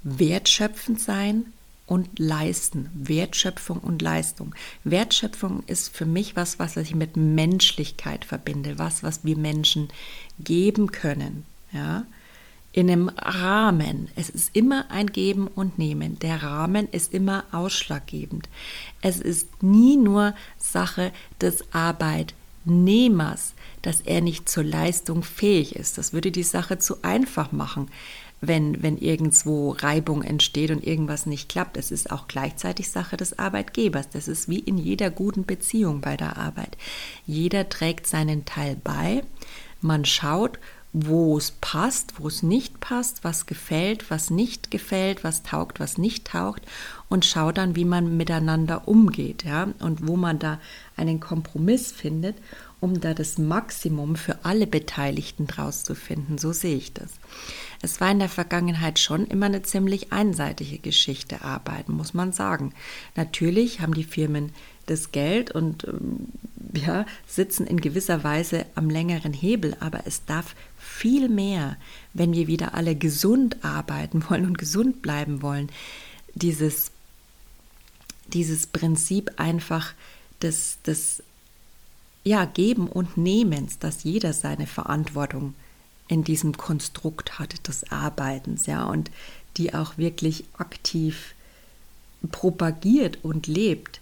Wertschöpfend 0.03 0.99
sein 0.99 1.45
und 1.85 2.19
leisten, 2.19 2.89
Wertschöpfung 2.93 3.77
und 3.79 4.01
Leistung. 4.01 4.53
Wertschöpfung 4.83 5.63
ist 5.67 5.95
für 5.95 6.05
mich 6.05 6.35
was, 6.35 6.59
was 6.59 6.75
ich 6.75 6.95
mit 6.95 7.15
Menschlichkeit 7.15 8.25
verbinde, 8.25 8.77
was, 8.77 9.03
was 9.03 9.23
wir 9.23 9.37
Menschen 9.37 9.87
geben 10.39 10.91
können, 10.91 11.45
ja 11.71 12.05
in 12.73 12.89
einem 12.89 13.09
Rahmen. 13.09 14.09
Es 14.15 14.29
ist 14.29 14.49
immer 14.53 14.89
ein 14.89 15.07
Geben 15.07 15.47
und 15.47 15.77
Nehmen. 15.77 16.17
Der 16.19 16.41
Rahmen 16.41 16.89
ist 16.89 17.13
immer 17.13 17.45
ausschlaggebend. 17.51 18.49
Es 19.01 19.19
ist 19.19 19.61
nie 19.61 19.95
nur 19.95 20.33
Sache 20.57 21.11
des 21.39 21.63
Arbeitnehmers, 21.71 23.53
dass 23.83 24.01
er 24.01 24.21
nicht 24.21 24.49
zur 24.49 24.63
Leistung 24.63 25.21
fähig 25.23 25.75
ist. 25.75 25.99
Das 25.99 26.13
würde 26.13 26.31
die 26.31 26.43
Sache 26.43 26.79
zu 26.79 27.03
einfach 27.03 27.51
machen, 27.51 27.89
wenn, 28.41 28.81
wenn 28.81 28.97
irgendwo 28.97 29.71
Reibung 29.71 30.23
entsteht 30.23 30.71
und 30.71 30.83
irgendwas 30.83 31.27
nicht 31.27 31.49
klappt. 31.49 31.77
Es 31.77 31.91
ist 31.91 32.11
auch 32.11 32.27
gleichzeitig 32.27 32.89
Sache 32.89 33.17
des 33.17 33.37
Arbeitgebers. 33.37 34.09
Das 34.09 34.27
ist 34.27 34.49
wie 34.49 34.59
in 34.59 34.79
jeder 34.79 35.11
guten 35.11 35.45
Beziehung 35.45 36.01
bei 36.01 36.17
der 36.17 36.37
Arbeit. 36.37 36.75
Jeder 37.27 37.69
trägt 37.69 38.07
seinen 38.07 38.45
Teil 38.45 38.77
bei. 38.83 39.23
Man 39.79 40.05
schaut, 40.05 40.57
wo 40.93 41.37
es 41.39 41.51
passt, 41.51 42.19
wo 42.19 42.27
es 42.27 42.43
nicht 42.43 42.79
passt, 42.79 43.23
was 43.23 43.47
gefällt, 43.47 44.11
was 44.11 44.29
nicht 44.29 44.69
gefällt, 44.69 45.23
was 45.23 45.41
taugt, 45.41 45.79
was 45.79 45.97
nicht 45.97 46.25
taugt 46.25 46.63
und 47.09 47.25
schaut 47.25 47.57
dann, 47.57 47.75
wie 47.75 47.85
man 47.85 48.15
miteinander 48.15 48.87
umgeht, 48.87 49.43
ja, 49.43 49.69
und 49.79 50.07
wo 50.07 50.15
man 50.15 50.37
da 50.37 50.59
einen 50.95 51.19
Kompromiss 51.19 51.91
findet, 51.91 52.37
um 52.79 53.01
da 53.01 53.13
das 53.13 53.39
Maximum 53.39 54.15
für 54.15 54.45
alle 54.45 54.67
Beteiligten 54.67 55.47
draus 55.47 55.83
zu 55.83 55.95
finden. 55.95 56.37
So 56.37 56.51
sehe 56.51 56.75
ich 56.75 56.93
das. 56.93 57.11
Es 57.81 57.99
war 57.99 58.11
in 58.11 58.19
der 58.19 58.29
Vergangenheit 58.29 58.99
schon 58.99 59.25
immer 59.25 59.47
eine 59.47 59.63
ziemlich 59.63 60.11
einseitige 60.11 60.77
Geschichte 60.77 61.43
arbeiten, 61.43 61.93
muss 61.93 62.13
man 62.13 62.33
sagen. 62.33 62.73
Natürlich 63.15 63.79
haben 63.79 63.93
die 63.93 64.03
Firmen 64.03 64.51
das 64.85 65.11
Geld 65.11 65.51
und 65.51 65.85
ähm, 65.85 66.27
ja, 66.75 67.05
sitzen 67.27 67.65
in 67.67 67.79
gewisser 67.79 68.23
Weise 68.23 68.65
am 68.75 68.89
längeren 68.89 69.33
Hebel, 69.33 69.75
aber 69.79 70.01
es 70.05 70.25
darf 70.25 70.55
viel 70.93 71.27
mehr, 71.27 71.77
wenn 72.13 72.33
wir 72.33 72.47
wieder 72.47 72.75
alle 72.75 72.95
gesund 72.95 73.63
arbeiten 73.63 74.23
wollen 74.29 74.45
und 74.45 74.57
gesund 74.57 75.01
bleiben 75.01 75.41
wollen, 75.41 75.69
dieses, 76.35 76.91
dieses 78.27 78.67
Prinzip 78.67 79.31
einfach 79.37 79.93
des, 80.41 80.77
des 80.85 81.23
ja, 82.23 82.45
Geben 82.45 82.87
und 82.87 83.17
Nehmens, 83.17 83.79
dass 83.79 84.03
jeder 84.03 84.33
seine 84.33 84.67
Verantwortung 84.67 85.55
in 86.07 86.23
diesem 86.23 86.55
Konstrukt 86.55 87.39
hat 87.39 87.67
des 87.67 87.91
Arbeitens, 87.91 88.65
ja, 88.65 88.85
und 88.85 89.09
die 89.57 89.73
auch 89.73 89.97
wirklich 89.97 90.45
aktiv 90.57 91.33
propagiert 92.31 93.19
und 93.23 93.47
lebt. 93.47 93.99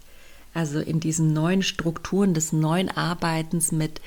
Also 0.54 0.80
in 0.80 1.00
diesen 1.00 1.32
neuen 1.34 1.64
Strukturen 1.64 2.34
des 2.34 2.52
neuen 2.52 2.90
Arbeitens 2.90 3.72
mit 3.72 4.02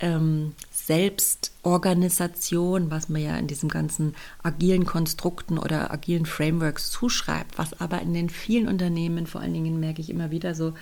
ähm, 0.00 0.54
Selbstorganisation, 0.88 2.90
was 2.90 3.10
man 3.10 3.20
ja 3.20 3.36
in 3.36 3.46
diesen 3.46 3.68
ganzen 3.68 4.14
agilen 4.42 4.86
Konstrukten 4.86 5.58
oder 5.58 5.90
agilen 5.90 6.24
Frameworks 6.24 6.90
zuschreibt, 6.90 7.58
was 7.58 7.78
aber 7.78 8.00
in 8.00 8.14
den 8.14 8.30
vielen 8.30 8.66
Unternehmen, 8.66 9.26
vor 9.26 9.42
allen 9.42 9.52
Dingen 9.52 9.80
merke 9.80 10.00
ich 10.00 10.08
immer 10.08 10.30
wieder 10.30 10.54
so, 10.54 10.72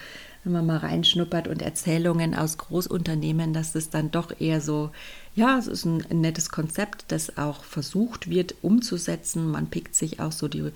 wenn 0.44 0.52
man 0.52 0.64
mal 0.64 0.76
reinschnuppert 0.76 1.48
und 1.48 1.60
Erzählungen 1.60 2.36
aus 2.36 2.56
Großunternehmen, 2.56 3.52
dass 3.52 3.74
es 3.74 3.90
dann 3.90 4.12
doch 4.12 4.32
eher 4.38 4.60
so, 4.60 4.92
ja, 5.34 5.58
es 5.58 5.66
ist 5.66 5.84
ein, 5.84 6.06
ein 6.08 6.20
nettes 6.20 6.50
Konzept, 6.50 7.06
das 7.08 7.36
auch 7.36 7.64
versucht 7.64 8.30
wird 8.30 8.54
umzusetzen. 8.62 9.50
Man 9.50 9.70
pickt 9.70 9.96
sich 9.96 10.20
auch 10.20 10.30
so 10.30 10.46
die, 10.46 10.70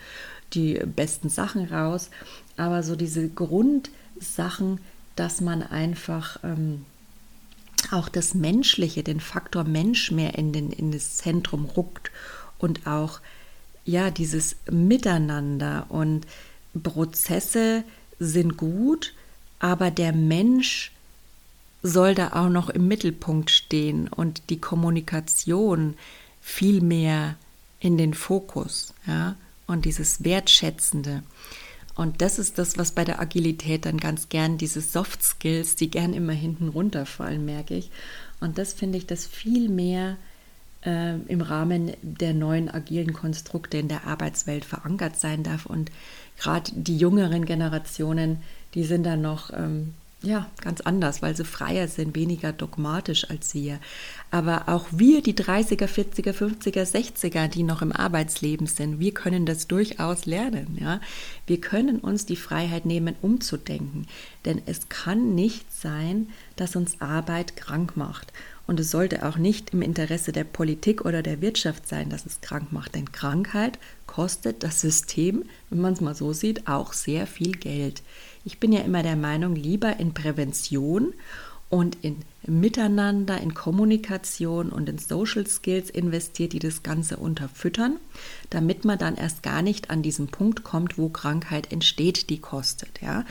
die 0.55 0.75
besten 0.75 1.29
Sachen 1.29 1.67
raus, 1.67 2.11
aber 2.57 2.83
so 2.83 2.97
diese 2.97 3.29
Grundsachen, 3.29 4.81
dass 5.15 5.41
man 5.41 5.63
einfach 5.63 6.41
ähm, 6.43 6.85
auch 7.93 8.09
das 8.09 8.35
Menschliche, 8.35 9.03
den 9.03 9.21
Faktor 9.21 9.65
Mensch 9.65 10.11
mehr 10.11 10.37
in, 10.37 10.53
den, 10.53 10.71
in 10.71 10.93
das 10.93 11.17
Zentrum 11.17 11.65
ruckt 11.65 12.11
und 12.59 12.87
auch 12.87 13.21
ja 13.85 14.11
dieses 14.11 14.57
Miteinander 14.71 15.87
und 15.89 16.27
Prozesse 16.83 17.85
sind 18.19 18.57
gut, 18.57 19.15
aber 19.59 19.91
der 19.91 20.13
Mensch 20.13 20.93
soll 21.83 22.15
da 22.15 22.33
auch 22.35 22.51
noch 22.51 22.69
im 22.69 22.89
Mittelpunkt 22.89 23.51
stehen 23.51 24.09
und 24.09 24.51
die 24.51 24.61
Kommunikation 24.61 25.95
viel 26.41 26.81
mehr 26.81 27.37
in 27.81 27.97
den 27.97 28.15
Fokus, 28.15 28.93
ja, 29.07 29.37
und 29.67 29.85
dieses 29.85 30.25
Wertschätzende. 30.25 31.23
Und 32.01 32.23
das 32.23 32.39
ist 32.39 32.57
das, 32.57 32.79
was 32.79 32.93
bei 32.93 33.05
der 33.05 33.21
Agilität 33.21 33.85
dann 33.85 33.99
ganz 33.99 34.31
gern 34.31 34.57
diese 34.57 34.81
Soft 34.81 35.23
Skills, 35.23 35.77
die 35.77 35.91
gern 35.91 36.15
immer 36.15 36.33
hinten 36.33 36.69
runterfallen, 36.69 37.45
merke 37.45 37.75
ich. 37.75 37.91
Und 38.41 38.57
das 38.57 38.73
finde 38.73 38.97
ich, 38.97 39.07
dass 39.07 39.27
viel 39.27 39.69
mehr 39.69 40.17
äh, 40.83 41.17
im 41.29 41.43
Rahmen 41.43 41.93
der 42.01 42.33
neuen 42.33 42.71
agilen 42.71 43.13
Konstrukte 43.13 43.77
in 43.77 43.89
der 43.89 44.07
Arbeitswelt 44.07 44.65
verankert 44.65 45.21
sein 45.21 45.43
darf. 45.43 45.67
Und 45.67 45.91
gerade 46.39 46.73
die 46.75 46.97
jüngeren 46.97 47.45
Generationen, 47.45 48.39
die 48.73 48.85
sind 48.85 49.05
da 49.05 49.17
noch 49.17 49.51
ähm, 49.53 49.93
ja, 50.23 50.51
ganz 50.61 50.83
anders, 50.83 51.23
weil 51.23 51.35
sie 51.35 51.47
freier 51.47 51.89
sind, 51.89 52.15
weniger 52.15 52.53
dogmatisch 52.53 53.31
als 53.31 53.55
wir. 53.55 53.81
Aber 54.31 54.69
auch 54.69 54.87
wir, 54.91 55.23
die 55.23 55.33
30er, 55.33 55.87
40er, 55.87 56.35
50er, 56.35 56.85
60er, 56.85 57.49
die 57.49 57.63
noch 57.63 57.81
im 57.81 57.91
Arbeitsleben 57.91 58.67
sind, 58.67 59.01
wir 59.01 59.15
können 59.15 59.47
das 59.47 59.67
durchaus 59.67 60.27
lernen. 60.27 60.77
Ja? 60.79 61.01
Wir 61.47 61.59
können 61.59 62.01
uns 62.01 62.27
die 62.27 62.37
Freiheit 62.37 62.85
nehmen, 62.85 63.17
umzudenken. 63.23 64.07
Denn 64.45 64.61
es 64.67 64.91
kann 64.91 65.35
nicht 65.35 65.73
sein, 65.73 66.29
dass 66.57 66.77
uns 66.77 67.01
Arbeit 67.01 67.57
krank 67.57 67.97
macht. 67.97 68.31
Und 68.67 68.79
es 68.79 68.91
sollte 68.91 69.27
auch 69.27 69.39
nicht 69.39 69.71
im 69.71 69.81
Interesse 69.81 70.33
der 70.33 70.45
Politik 70.45 71.05
oder 71.05 71.23
der 71.23 71.41
Wirtschaft 71.41 71.89
sein, 71.89 72.11
dass 72.11 72.27
es 72.27 72.43
krank 72.43 72.73
macht. 72.73 72.95
Denn 72.95 73.11
Krankheit 73.11 73.79
kostet 74.07 74.63
das 74.63 74.83
System, 74.83 75.45
wenn 75.71 75.81
man 75.81 75.95
es 75.95 76.01
mal 76.03 76.15
so 76.15 76.35
sieht, 76.35 76.69
auch 76.69 76.93
sehr 76.93 77.27
viel 77.27 77.53
Geld. 77.53 78.03
Ich 78.45 78.59
bin 78.59 78.73
ja 78.73 78.81
immer 78.81 79.03
der 79.03 79.17
Meinung, 79.17 79.55
lieber 79.55 79.99
in 79.99 80.15
Prävention 80.15 81.13
und 81.69 81.99
in 82.03 82.17
Miteinander, 82.47 83.39
in 83.41 83.55
Kommunikation 83.55 84.71
und 84.71 84.89
in 84.89 84.99
Social 84.99 85.47
Skills 85.47 85.91
investiert, 85.91 86.53
die 86.53 86.59
das 86.59 86.83
Ganze 86.83 87.19
unterfüttern, 87.19 87.99
damit 88.49 88.85
man 88.85 88.99
dann 88.99 89.17
erst 89.17 89.43
gar 89.43 89.63
nicht 89.63 89.91
an 89.91 90.03
diesen 90.03 90.29
Punkt 90.29 90.65
kommt, 90.65 90.99
wo 90.99 91.11
Krankheit 91.11 91.71
entsteht, 91.71 92.31
die 92.31 92.39
kostet. 92.39 93.01
Ja? 93.03 93.25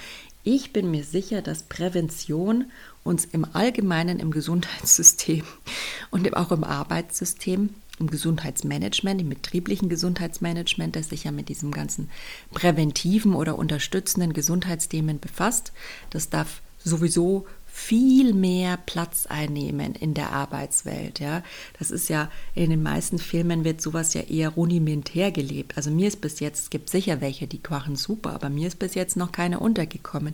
Ich 0.44 0.72
bin 0.72 0.89
mir 0.89 1.04
sicher, 1.04 1.42
dass 1.42 1.63
Prävention 1.63 2.72
uns 3.04 3.25
im 3.25 3.46
Allgemeinen 3.54 4.20
im 4.20 4.32
Gesundheitssystem 4.32 5.44
und 6.12 6.38
auch 6.38 6.51
im 6.51 6.63
Arbeitssystem 6.63 7.70
im 8.00 8.08
Gesundheitsmanagement, 8.08 9.22
im 9.22 9.29
betrieblichen 9.29 9.89
Gesundheitsmanagement, 9.89 10.96
das 10.96 11.10
sich 11.10 11.24
ja 11.25 11.32
mit 11.32 11.50
diesem 11.50 11.72
ganzen 11.72 12.10
präventiven 12.51 13.34
oder 13.34 13.58
unterstützenden 13.58 14.34
Gesundheitsthemen 14.34 15.20
befasst. 15.20 15.74
Das 16.10 16.29
darf 16.29 16.62
sowieso 16.84 17.46
viel 17.72 18.34
mehr 18.34 18.77
Platz 18.77 19.25
einnehmen 19.27 19.96
in 19.96 20.13
der 20.13 20.32
Arbeitswelt. 20.32 21.20
Ja, 21.20 21.44
das 21.77 21.91
ist 21.91 22.10
ja 22.10 22.29
in 22.56 22.72
den 22.72 22.84
meisten 22.84 23.20
Filmen 23.20 23.63
wird 23.63 23.82
sowas 23.82 24.13
ja 24.13 24.22
eher 24.22 24.50
rudimentär 24.50 25.32
gelebt. 25.32 25.77
Also 25.77 25.89
mir 25.89 26.08
ist 26.08 26.20
bis 26.20 26.39
jetzt, 26.39 26.63
es 26.63 26.70
gibt 26.70 26.89
sicher 26.89 27.22
welche, 27.22 27.48
die 27.48 27.62
kochen 27.62 27.96
super, 27.96 28.34
aber 28.34 28.50
mir 28.50 28.68
ist 28.68 28.79
bis 28.79 28.96
jetzt 28.96 29.15
noch 29.15 29.32
keine 29.32 29.60
untergekommen. 29.60 30.34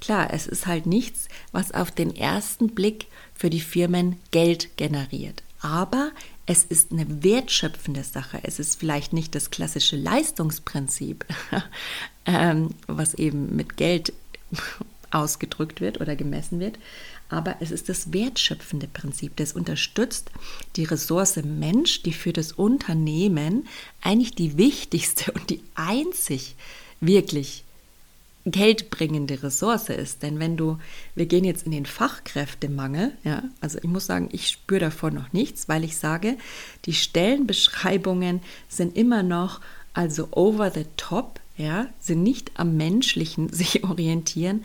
Klar, 0.00 0.28
es 0.32 0.46
ist 0.46 0.66
halt 0.66 0.86
nichts, 0.86 1.28
was 1.52 1.72
auf 1.72 1.90
den 1.90 2.14
ersten 2.14 2.68
Blick 2.68 3.06
für 3.34 3.48
die 3.48 3.60
Firmen 3.60 4.16
Geld 4.30 4.76
generiert. 4.76 5.42
Aber 5.60 6.10
es 6.46 6.64
ist 6.64 6.92
eine 6.92 7.22
wertschöpfende 7.22 8.02
Sache. 8.02 8.40
Es 8.42 8.58
ist 8.58 8.78
vielleicht 8.78 9.12
nicht 9.12 9.34
das 9.34 9.50
klassische 9.50 9.96
Leistungsprinzip, 9.96 11.24
ähm, 12.26 12.70
was 12.86 13.14
eben 13.14 13.54
mit 13.54 13.76
Geld 13.76 14.12
ausgedrückt 15.10 15.80
wird 15.80 16.00
oder 16.00 16.16
gemessen 16.16 16.58
wird, 16.58 16.78
aber 17.32 17.56
es 17.60 17.70
ist 17.70 17.88
das 17.88 18.12
wertschöpfende 18.12 18.88
Prinzip, 18.88 19.36
das 19.36 19.54
unterstützt 19.54 20.30
die 20.76 20.84
Ressource 20.84 21.36
Mensch, 21.36 22.02
die 22.02 22.12
für 22.12 22.32
das 22.32 22.52
Unternehmen 22.52 23.66
eigentlich 24.02 24.34
die 24.34 24.58
wichtigste 24.58 25.32
und 25.32 25.48
die 25.48 25.62
einzig 25.74 26.56
wirklich 27.00 27.64
geldbringende 28.44 29.42
Ressource 29.42 29.88
ist. 29.88 30.22
Denn 30.22 30.38
wenn 30.38 30.56
du, 30.56 30.78
wir 31.14 31.26
gehen 31.26 31.44
jetzt 31.44 31.64
in 31.64 31.72
den 31.72 31.86
Fachkräftemangel, 31.86 33.12
ja, 33.24 33.44
also 33.60 33.78
ich 33.78 33.88
muss 33.88 34.06
sagen, 34.06 34.28
ich 34.32 34.48
spüre 34.48 34.80
davon 34.80 35.14
noch 35.14 35.32
nichts, 35.32 35.68
weil 35.68 35.84
ich 35.84 35.96
sage, 35.96 36.36
die 36.84 36.94
Stellenbeschreibungen 36.94 38.40
sind 38.68 38.96
immer 38.96 39.22
noch 39.22 39.60
also 39.94 40.28
over 40.30 40.70
the 40.70 40.86
top, 40.96 41.40
ja, 41.56 41.86
sind 42.00 42.22
nicht 42.22 42.52
am 42.54 42.76
menschlichen 42.76 43.48
sich 43.52 43.84
orientieren. 43.84 44.64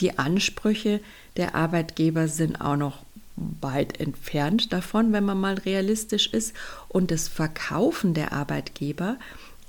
Die 0.00 0.18
Ansprüche 0.18 1.00
der 1.36 1.54
Arbeitgeber 1.54 2.28
sind 2.28 2.60
auch 2.60 2.76
noch 2.76 3.04
weit 3.36 3.98
entfernt 3.98 4.72
davon, 4.72 5.12
wenn 5.12 5.24
man 5.24 5.40
mal 5.40 5.54
realistisch 5.54 6.28
ist. 6.28 6.54
Und 6.88 7.10
das 7.10 7.28
Verkaufen 7.28 8.14
der 8.14 8.32
Arbeitgeber 8.32 9.16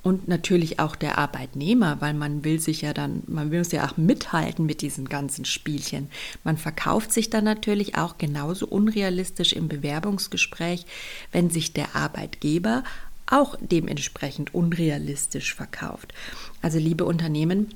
und 0.06 0.28
natürlich 0.28 0.80
auch 0.80 0.96
der 0.96 1.18
Arbeitnehmer, 1.18 2.00
weil 2.00 2.14
man 2.14 2.44
will 2.44 2.60
sich 2.60 2.82
ja 2.84 2.94
dann, 2.94 3.24
man 3.26 3.50
will 3.50 3.58
uns 3.58 3.72
ja 3.72 3.88
auch 3.88 3.98
mithalten 3.98 4.64
mit 4.64 4.84
diesen 4.84 5.10
ganzen 5.10 5.46
Spielchen. 5.46 6.12
Man 6.44 6.58
verkauft 6.58 7.12
sich 7.12 7.32
dann 7.32 7.44
natürlich 7.44 7.98
auch 7.98 8.20
genauso 8.20 8.68
unrealistisch 8.68 9.54
im 9.54 9.68
Bewerbungsgespräch, 9.68 10.86
wenn 11.32 11.50
sich 11.50 11.74
der 11.74 11.96
Arbeitgeber 11.96 12.84
auch 13.26 13.58
dementsprechend 13.60 14.54
unrealistisch 14.54 15.56
verkauft. 15.56 16.14
Also 16.62 16.78
liebe 16.78 17.06
Unternehmen, 17.06 17.74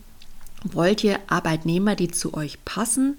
wollt 0.64 1.04
ihr 1.04 1.20
Arbeitnehmer, 1.30 1.96
die 1.96 2.12
zu 2.12 2.36
euch 2.36 2.64
passen, 2.64 3.18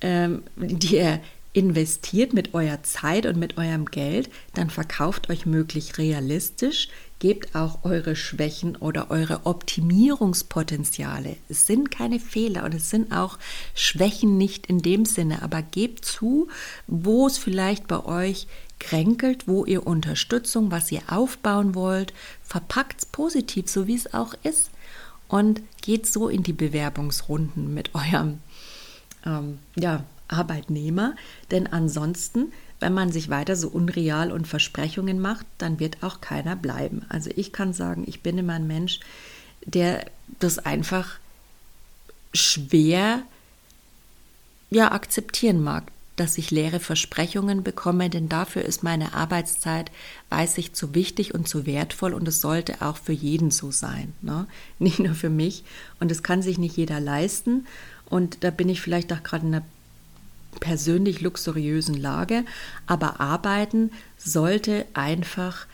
ähm, 0.00 0.44
die 0.56 0.96
ihr 0.96 1.20
investiert 1.52 2.34
mit 2.34 2.52
eurer 2.52 2.82
Zeit 2.82 3.24
und 3.24 3.38
mit 3.38 3.56
eurem 3.56 3.86
Geld, 3.86 4.28
dann 4.52 4.68
verkauft 4.68 5.30
euch 5.30 5.46
möglich 5.46 5.96
realistisch, 5.96 6.88
gebt 7.18 7.54
auch 7.54 7.84
eure 7.84 8.14
Schwächen 8.14 8.76
oder 8.76 9.10
eure 9.10 9.46
Optimierungspotenziale. 9.46 11.36
Es 11.48 11.66
sind 11.66 11.90
keine 11.90 12.20
Fehler 12.20 12.64
und 12.64 12.74
es 12.74 12.90
sind 12.90 13.12
auch 13.12 13.38
Schwächen 13.74 14.36
nicht 14.36 14.66
in 14.66 14.82
dem 14.82 15.04
Sinne, 15.04 15.42
aber 15.42 15.62
gebt 15.62 16.04
zu, 16.04 16.48
wo 16.86 17.26
es 17.26 17.38
vielleicht 17.38 17.88
bei 17.88 18.04
euch 18.04 18.46
kränkelt, 18.78 19.48
wo 19.48 19.64
ihr 19.64 19.86
Unterstützung, 19.86 20.70
was 20.70 20.92
ihr 20.92 21.02
aufbauen 21.08 21.74
wollt, 21.74 22.12
verpackt 22.42 23.00
es 23.00 23.06
positiv, 23.06 23.70
so 23.70 23.86
wie 23.86 23.94
es 23.94 24.12
auch 24.12 24.34
ist 24.42 24.70
und 25.28 25.62
geht 25.80 26.06
so 26.06 26.28
in 26.28 26.42
die 26.42 26.52
Bewerbungsrunden 26.52 27.72
mit 27.72 27.94
eurem 27.94 28.40
ähm, 29.24 29.58
ja, 29.74 30.04
Arbeitnehmer, 30.28 31.16
denn 31.50 31.66
ansonsten, 31.66 32.52
wenn 32.80 32.92
man 32.92 33.12
sich 33.12 33.28
weiter 33.30 33.56
so 33.56 33.68
unreal 33.68 34.32
und 34.32 34.46
Versprechungen 34.46 35.20
macht, 35.20 35.46
dann 35.58 35.80
wird 35.80 36.02
auch 36.02 36.20
keiner 36.20 36.56
bleiben. 36.56 37.04
Also 37.08 37.30
ich 37.34 37.52
kann 37.52 37.72
sagen, 37.72 38.04
ich 38.06 38.22
bin 38.22 38.38
immer 38.38 38.54
ein 38.54 38.66
Mensch, 38.66 39.00
der 39.64 40.06
das 40.38 40.58
einfach 40.58 41.18
schwer 42.34 43.22
ja 44.70 44.92
akzeptieren 44.92 45.62
mag, 45.62 45.84
dass 46.16 46.38
ich 46.38 46.50
leere 46.50 46.80
Versprechungen 46.80 47.62
bekomme, 47.62 48.10
denn 48.10 48.28
dafür 48.28 48.62
ist 48.62 48.82
meine 48.82 49.14
Arbeitszeit, 49.14 49.90
weiß 50.30 50.58
ich, 50.58 50.72
zu 50.72 50.94
wichtig 50.94 51.34
und 51.34 51.48
zu 51.48 51.66
wertvoll 51.66 52.14
und 52.14 52.26
es 52.26 52.40
sollte 52.40 52.80
auch 52.80 52.96
für 52.96 53.12
jeden 53.12 53.50
so 53.50 53.70
sein, 53.70 54.14
ne? 54.22 54.46
nicht 54.78 54.98
nur 54.98 55.14
für 55.14 55.30
mich. 55.30 55.64
Und 56.00 56.10
es 56.10 56.22
kann 56.22 56.42
sich 56.42 56.58
nicht 56.58 56.76
jeder 56.76 57.00
leisten 57.00 57.66
und 58.06 58.44
da 58.44 58.50
bin 58.50 58.68
ich 58.68 58.80
vielleicht 58.80 59.12
auch 59.12 59.22
gerade 59.22 59.46
in 59.46 59.54
einer 59.54 59.64
persönlich 60.60 61.20
luxuriösen 61.20 61.94
Lage, 61.94 62.44
aber 62.86 63.20
arbeiten 63.20 63.92
sollte 64.18 64.86
einfach 64.94 65.66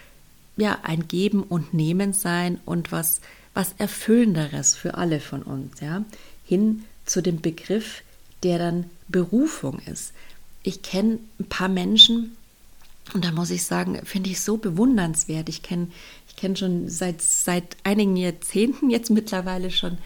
ja 0.57 0.79
ein 0.83 1.09
Geben 1.09 1.43
und 1.43 1.75
Nehmen 1.75 2.13
sein 2.13 2.61
und 2.65 2.93
was 2.93 3.21
was 3.55 3.75
erfüllenderes 3.77 4.75
für 4.75 4.95
alle 4.95 5.21
von 5.21 5.43
uns, 5.43 5.81
ja, 5.81 6.05
hin 6.47 6.85
zu 7.05 7.21
dem 7.21 7.43
Begriff, 7.43 8.03
der 8.43 8.59
dann 8.59 8.87
Berufung 9.09 9.79
ist 9.81 10.15
ich 10.63 10.83
kenne 10.83 11.19
ein 11.39 11.49
paar 11.49 11.69
Menschen, 11.69 12.37
und 13.15 13.25
da 13.25 13.33
muss 13.33 13.51
ich 13.51 13.65
sagen, 13.65 14.01
finde 14.05 14.31
ich 14.31 14.41
so 14.41 14.57
bewundernswert. 14.57 15.49
Ich 15.49 15.63
kenne 15.63 15.89
ich 16.29 16.37
kenn 16.37 16.57
schon 16.57 16.89
seit, 16.89 17.21
seit 17.21 17.77
einigen 17.83 18.17
Jahrzehnten 18.17 18.91
jetzt 18.91 19.11
mittlerweile 19.11 19.71
schon 19.71 19.99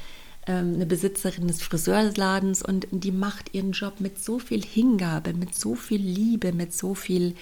eine 0.52 0.86
Besitzerin 0.86 1.48
des 1.48 1.62
Friseurladens 1.62 2.62
und 2.62 2.86
die 2.90 3.10
macht 3.10 3.52
ihren 3.54 3.72
Job 3.72 4.00
mit 4.00 4.22
so 4.22 4.38
viel 4.38 4.64
Hingabe, 4.64 5.34
mit 5.34 5.54
so 5.54 5.74
viel 5.74 6.00
Liebe, 6.00 6.52
mit 6.52 6.72
so 6.72 6.94
viel, 6.94 7.34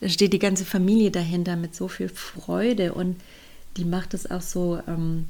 da 0.00 0.08
steht 0.08 0.32
die 0.32 0.38
ganze 0.38 0.64
Familie 0.64 1.10
dahinter, 1.10 1.56
mit 1.56 1.74
so 1.74 1.88
viel 1.88 2.08
Freude 2.08 2.94
und 2.94 3.16
die 3.76 3.84
macht 3.84 4.14
es 4.14 4.30
auch 4.30 4.40
so, 4.40 4.80
ähm, 4.86 5.26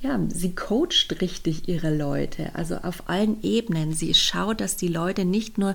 ja, 0.00 0.20
sie 0.28 0.54
coacht 0.54 1.22
richtig 1.22 1.66
ihre 1.66 1.94
Leute, 1.96 2.54
also 2.54 2.76
auf 2.76 3.08
allen 3.08 3.42
Ebenen. 3.42 3.94
Sie 3.94 4.12
schaut, 4.12 4.60
dass 4.60 4.76
die 4.76 4.88
Leute 4.88 5.24
nicht 5.24 5.56
nur 5.56 5.74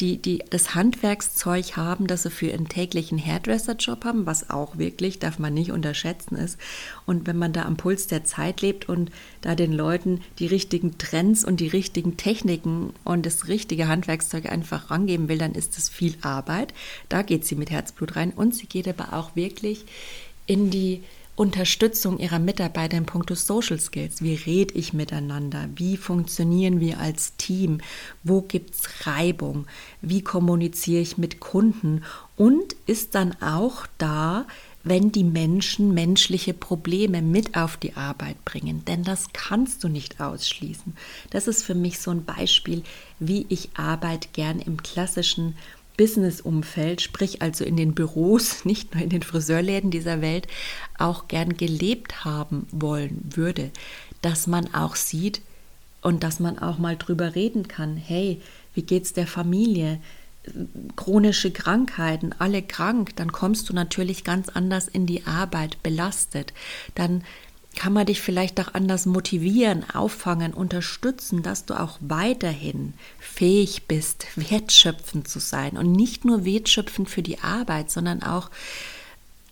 die, 0.00 0.20
die 0.20 0.42
das 0.50 0.74
Handwerkszeug 0.74 1.76
haben, 1.76 2.08
das 2.08 2.24
sie 2.24 2.30
für 2.30 2.46
ihren 2.46 2.68
täglichen 2.68 3.24
Hairdresser-Job 3.24 4.04
haben, 4.04 4.26
was 4.26 4.50
auch 4.50 4.78
wirklich, 4.78 5.20
darf 5.20 5.38
man 5.38 5.54
nicht 5.54 5.70
unterschätzen 5.70 6.34
ist. 6.34 6.58
Und 7.06 7.28
wenn 7.28 7.38
man 7.38 7.52
da 7.52 7.66
am 7.66 7.76
Puls 7.76 8.08
der 8.08 8.24
Zeit 8.24 8.62
lebt 8.62 8.88
und 8.88 9.12
da 9.42 9.54
den 9.54 9.72
Leuten 9.72 10.22
die 10.40 10.46
richtigen 10.46 10.98
Trends 10.98 11.44
und 11.44 11.60
die 11.60 11.68
richtigen 11.68 12.16
Techniken 12.16 12.92
und 13.04 13.26
das 13.26 13.46
richtige 13.46 13.86
Handwerkszeug 13.86 14.50
einfach 14.50 14.90
rangeben 14.90 15.28
will, 15.28 15.38
dann 15.38 15.54
ist 15.54 15.76
das 15.76 15.88
viel 15.88 16.16
Arbeit. 16.22 16.74
Da 17.08 17.22
geht 17.22 17.46
sie 17.46 17.54
mit 17.54 17.70
Herzblut 17.70 18.16
rein 18.16 18.32
und 18.32 18.56
sie 18.56 18.66
geht 18.66 18.88
aber 18.88 19.12
auch 19.12 19.36
wirklich 19.36 19.84
in 20.46 20.70
die 20.70 21.04
Unterstützung 21.38 22.18
ihrer 22.18 22.40
Mitarbeiter 22.40 22.96
in 22.96 23.06
puncto 23.06 23.36
Social 23.36 23.78
Skills. 23.78 24.22
Wie 24.22 24.34
rede 24.34 24.74
ich 24.74 24.92
miteinander? 24.92 25.68
Wie 25.76 25.96
funktionieren 25.96 26.80
wir 26.80 26.98
als 26.98 27.36
Team? 27.36 27.78
Wo 28.24 28.42
gibt 28.42 28.74
es 28.74 29.06
Reibung? 29.06 29.68
Wie 30.02 30.22
kommuniziere 30.22 31.00
ich 31.00 31.16
mit 31.16 31.38
Kunden? 31.38 32.02
Und 32.34 32.74
ist 32.86 33.14
dann 33.14 33.40
auch 33.40 33.86
da, 33.98 34.46
wenn 34.82 35.12
die 35.12 35.22
Menschen 35.22 35.94
menschliche 35.94 36.54
Probleme 36.54 37.22
mit 37.22 37.56
auf 37.56 37.76
die 37.76 37.94
Arbeit 37.94 38.44
bringen. 38.44 38.84
Denn 38.86 39.04
das 39.04 39.28
kannst 39.32 39.84
du 39.84 39.88
nicht 39.88 40.20
ausschließen. 40.20 40.96
Das 41.30 41.46
ist 41.46 41.62
für 41.62 41.76
mich 41.76 42.00
so 42.00 42.10
ein 42.10 42.24
Beispiel, 42.24 42.82
wie 43.20 43.46
ich 43.48 43.70
Arbeit 43.74 44.32
gern 44.32 44.58
im 44.58 44.82
klassischen 44.82 45.54
Business-Umfeld, 45.98 47.02
sprich 47.02 47.42
also 47.42 47.64
in 47.64 47.76
den 47.76 47.94
Büros, 47.94 48.64
nicht 48.64 48.94
nur 48.94 49.04
in 49.04 49.10
den 49.10 49.22
Friseurläden 49.22 49.90
dieser 49.90 50.22
Welt, 50.22 50.46
auch 50.96 51.28
gern 51.28 51.58
gelebt 51.58 52.24
haben 52.24 52.66
wollen 52.70 53.20
würde. 53.34 53.70
Dass 54.22 54.46
man 54.46 54.72
auch 54.72 54.96
sieht 54.96 55.42
und 56.00 56.22
dass 56.22 56.40
man 56.40 56.58
auch 56.58 56.78
mal 56.78 56.96
drüber 56.96 57.34
reden 57.34 57.68
kann, 57.68 57.98
hey, 57.98 58.40
wie 58.72 58.82
geht's 58.82 59.12
der 59.12 59.26
Familie? 59.26 60.00
chronische 60.96 61.50
Krankheiten, 61.50 62.34
alle 62.38 62.62
krank, 62.62 63.14
dann 63.16 63.32
kommst 63.32 63.68
du 63.68 63.74
natürlich 63.74 64.24
ganz 64.24 64.48
anders 64.48 64.88
in 64.88 65.04
die 65.04 65.26
Arbeit, 65.26 65.82
belastet. 65.82 66.52
Dann 66.94 67.22
kann 67.78 67.92
man 67.92 68.06
dich 68.06 68.20
vielleicht 68.20 68.58
auch 68.60 68.74
anders 68.74 69.06
motivieren, 69.06 69.88
auffangen, 69.88 70.52
unterstützen, 70.52 71.44
dass 71.44 71.64
du 71.64 71.78
auch 71.78 71.96
weiterhin 72.00 72.92
fähig 73.20 73.84
bist, 73.86 74.26
wertschöpfend 74.34 75.28
zu 75.28 75.38
sein 75.38 75.76
und 75.76 75.92
nicht 75.92 76.24
nur 76.24 76.44
wertschöpfend 76.44 77.08
für 77.08 77.22
die 77.22 77.38
Arbeit, 77.38 77.92
sondern 77.92 78.24
auch 78.24 78.50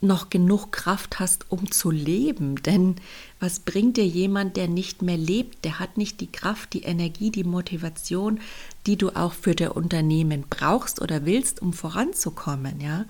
noch 0.01 0.29
genug 0.29 0.73
Kraft 0.73 1.21
hast, 1.21 1.53
um 1.53 1.71
zu 1.71 1.93
leben. 1.93 2.61
Denn 2.65 2.97
was 3.39 3.61
bringt 3.61 3.97
dir 3.97 4.07
jemand, 4.07 4.57
der 4.57 4.67
nicht 4.67 5.03
mehr 5.03 5.17
lebt? 5.17 5.65
Der 5.65 5.79
hat 5.79 5.97
nicht 5.97 6.21
die 6.21 6.31
Kraft, 6.31 6.73
die 6.73 6.83
Energie, 6.83 7.31
die 7.31 7.45
Motivation, 7.45 8.41
die 8.87 8.97
du 8.97 9.11
auch 9.11 9.35
für 9.35 9.55
dein 9.55 9.71
Unternehmen 9.71 10.47
brauchst 10.51 11.01
oder 11.01 11.27
willst, 11.27 11.63
um 11.63 11.73
voranzukommen. 11.73 12.81
Ja, 12.81 13.05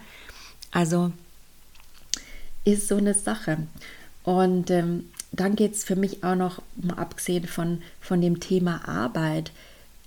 also 0.72 1.10
ist 2.64 2.88
so 2.88 2.96
eine 2.96 3.14
Sache. 3.14 3.66
Und 4.26 4.72
ähm, 4.72 5.04
dann 5.30 5.54
geht 5.54 5.74
es 5.74 5.84
für 5.84 5.94
mich 5.94 6.24
auch 6.24 6.34
noch, 6.34 6.60
mal 6.74 6.98
abgesehen 6.98 7.46
von, 7.46 7.80
von 8.00 8.20
dem 8.20 8.40
Thema 8.40 8.86
Arbeit, 8.88 9.52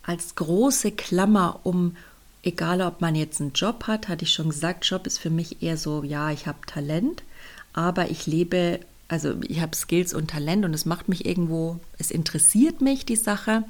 als 0.03 0.35
große 0.35 0.91
Klammer 0.91 1.61
um, 1.63 1.95
egal 2.43 2.81
ob 2.81 2.99
man 2.99 3.15
jetzt 3.15 3.39
einen 3.39 3.53
Job 3.53 3.85
hat, 3.87 4.09
hatte 4.09 4.25
ich 4.25 4.33
schon 4.33 4.49
gesagt, 4.49 4.85
Job 4.85 5.07
ist 5.07 5.19
für 5.19 5.29
mich 5.29 5.63
eher 5.63 5.77
so, 5.77 6.03
ja, 6.03 6.31
ich 6.31 6.47
habe 6.47 6.59
Talent, 6.67 7.23
aber 7.71 8.11
ich 8.11 8.27
lebe, 8.27 8.81
also 9.07 9.35
ich 9.47 9.61
habe 9.61 9.73
Skills 9.73 10.13
und 10.13 10.31
Talent 10.31 10.65
und 10.65 10.73
es 10.73 10.85
macht 10.85 11.07
mich 11.07 11.25
irgendwo, 11.25 11.79
es 11.97 12.11
interessiert 12.11 12.81
mich 12.81 13.05
die 13.05 13.15
Sache, 13.15 13.63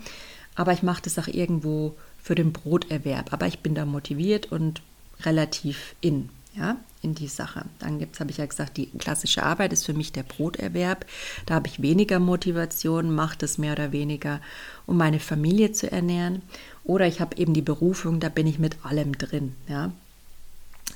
aber 0.56 0.74
ich 0.74 0.82
mache 0.82 1.04
das 1.04 1.20
auch 1.20 1.28
irgendwo 1.28 1.96
für 2.18 2.34
den 2.34 2.54
Broterwerb. 2.54 3.34
Aber 3.34 3.46
ich 3.46 3.60
bin 3.60 3.76
da 3.76 3.86
motiviert 3.86 4.52
und 4.52 4.82
relativ 5.22 5.94
in. 6.02 6.30
Ja, 6.60 6.78
in 7.02 7.15
die 7.15 7.28
Sache. 7.28 7.63
Dann 7.80 8.00
gibt 8.00 8.15
es, 8.15 8.19
habe 8.19 8.32
ich 8.32 8.38
ja 8.38 8.45
gesagt, 8.45 8.78
die 8.78 8.88
klassische 8.88 9.43
Arbeit 9.43 9.72
ist 9.72 9.86
für 9.86 9.93
mich 9.93 10.12
der 10.12 10.24
Broterwerb. 10.24 11.06
Da 11.45 11.56
habe 11.56 11.67
ich 11.67 11.82
weniger 11.82 12.19
Motivation, 12.19 13.15
mache 13.15 13.38
das 13.38 13.58
mehr 13.58 13.74
oder 13.74 13.91
weniger, 13.91 14.41
um 14.86 14.98
meine 14.98 15.19
Familie 15.19 15.72
zu 15.72 15.89
ernähren. 15.91 16.41
Oder 16.84 17.08
ich 17.08 17.22
habe 17.22 17.38
eben 17.38 17.54
die 17.54 17.62
Berufung, 17.62 18.19
da 18.19 18.30
bin 18.30 18.45
ich 18.45 18.60
mit 18.60 18.84
allem 18.84 19.17
drin, 19.17 19.56
ja. 19.67 19.91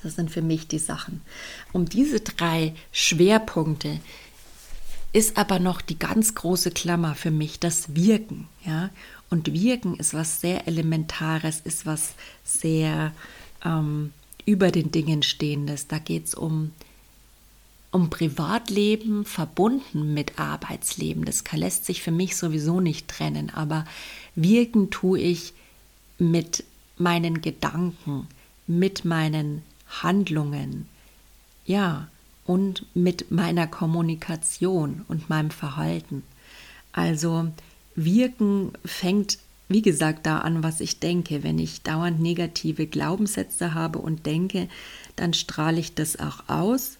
Das 0.01 0.15
sind 0.15 0.31
für 0.31 0.41
mich 0.41 0.67
die 0.67 0.79
Sachen. 0.79 1.21
Um 1.71 1.87
diese 1.87 2.19
drei 2.19 2.73
Schwerpunkte 2.91 3.99
ist 5.13 5.37
aber 5.37 5.59
noch 5.59 5.79
die 5.79 5.97
ganz 5.97 6.35
große 6.35 6.71
Klammer 6.71 7.15
für 7.15 7.31
mich 7.31 7.59
das 7.59 7.95
Wirken, 7.95 8.49
ja. 8.65 8.89
Und 9.29 9.53
Wirken 9.53 9.95
ist 9.95 10.13
was 10.13 10.41
sehr 10.41 10.67
Elementares, 10.67 11.61
ist 11.61 11.85
was 11.85 12.13
sehr 12.43 13.13
ähm, 13.63 14.11
über 14.45 14.71
den 14.71 14.91
Dingen 14.91 15.23
Stehendes. 15.23 15.87
Da 15.87 15.99
geht 15.99 16.27
es 16.27 16.35
um, 16.35 16.71
um 17.91 18.09
Privatleben 18.09 19.25
verbunden 19.25 20.13
mit 20.13 20.39
Arbeitsleben. 20.39 21.25
Das 21.25 21.43
lässt 21.51 21.85
sich 21.85 22.01
für 22.01 22.11
mich 22.11 22.35
sowieso 22.35 22.79
nicht 22.79 23.07
trennen, 23.07 23.49
aber 23.49 23.85
wirken 24.35 24.89
tue 24.89 25.19
ich 25.19 25.53
mit 26.17 26.63
meinen 26.97 27.41
Gedanken, 27.41 28.27
mit 28.67 29.05
meinen 29.05 29.63
Handlungen, 30.01 30.87
ja, 31.65 32.07
und 32.45 32.85
mit 32.93 33.31
meiner 33.31 33.67
Kommunikation 33.67 35.05
und 35.07 35.29
meinem 35.29 35.51
Verhalten. 35.51 36.23
Also 36.91 37.47
wirken 37.95 38.73
fängt 38.83 39.37
wie 39.69 39.81
gesagt, 39.81 40.25
da 40.25 40.39
an, 40.39 40.63
was 40.63 40.81
ich 40.81 40.99
denke. 40.99 41.43
Wenn 41.43 41.59
ich 41.59 41.81
dauernd 41.81 42.19
negative 42.19 42.85
Glaubenssätze 42.85 43.73
habe 43.73 43.99
und 43.99 44.25
denke, 44.25 44.67
dann 45.15 45.33
strahle 45.33 45.79
ich 45.79 45.95
das 45.95 46.19
auch 46.19 46.47
aus. 46.47 46.97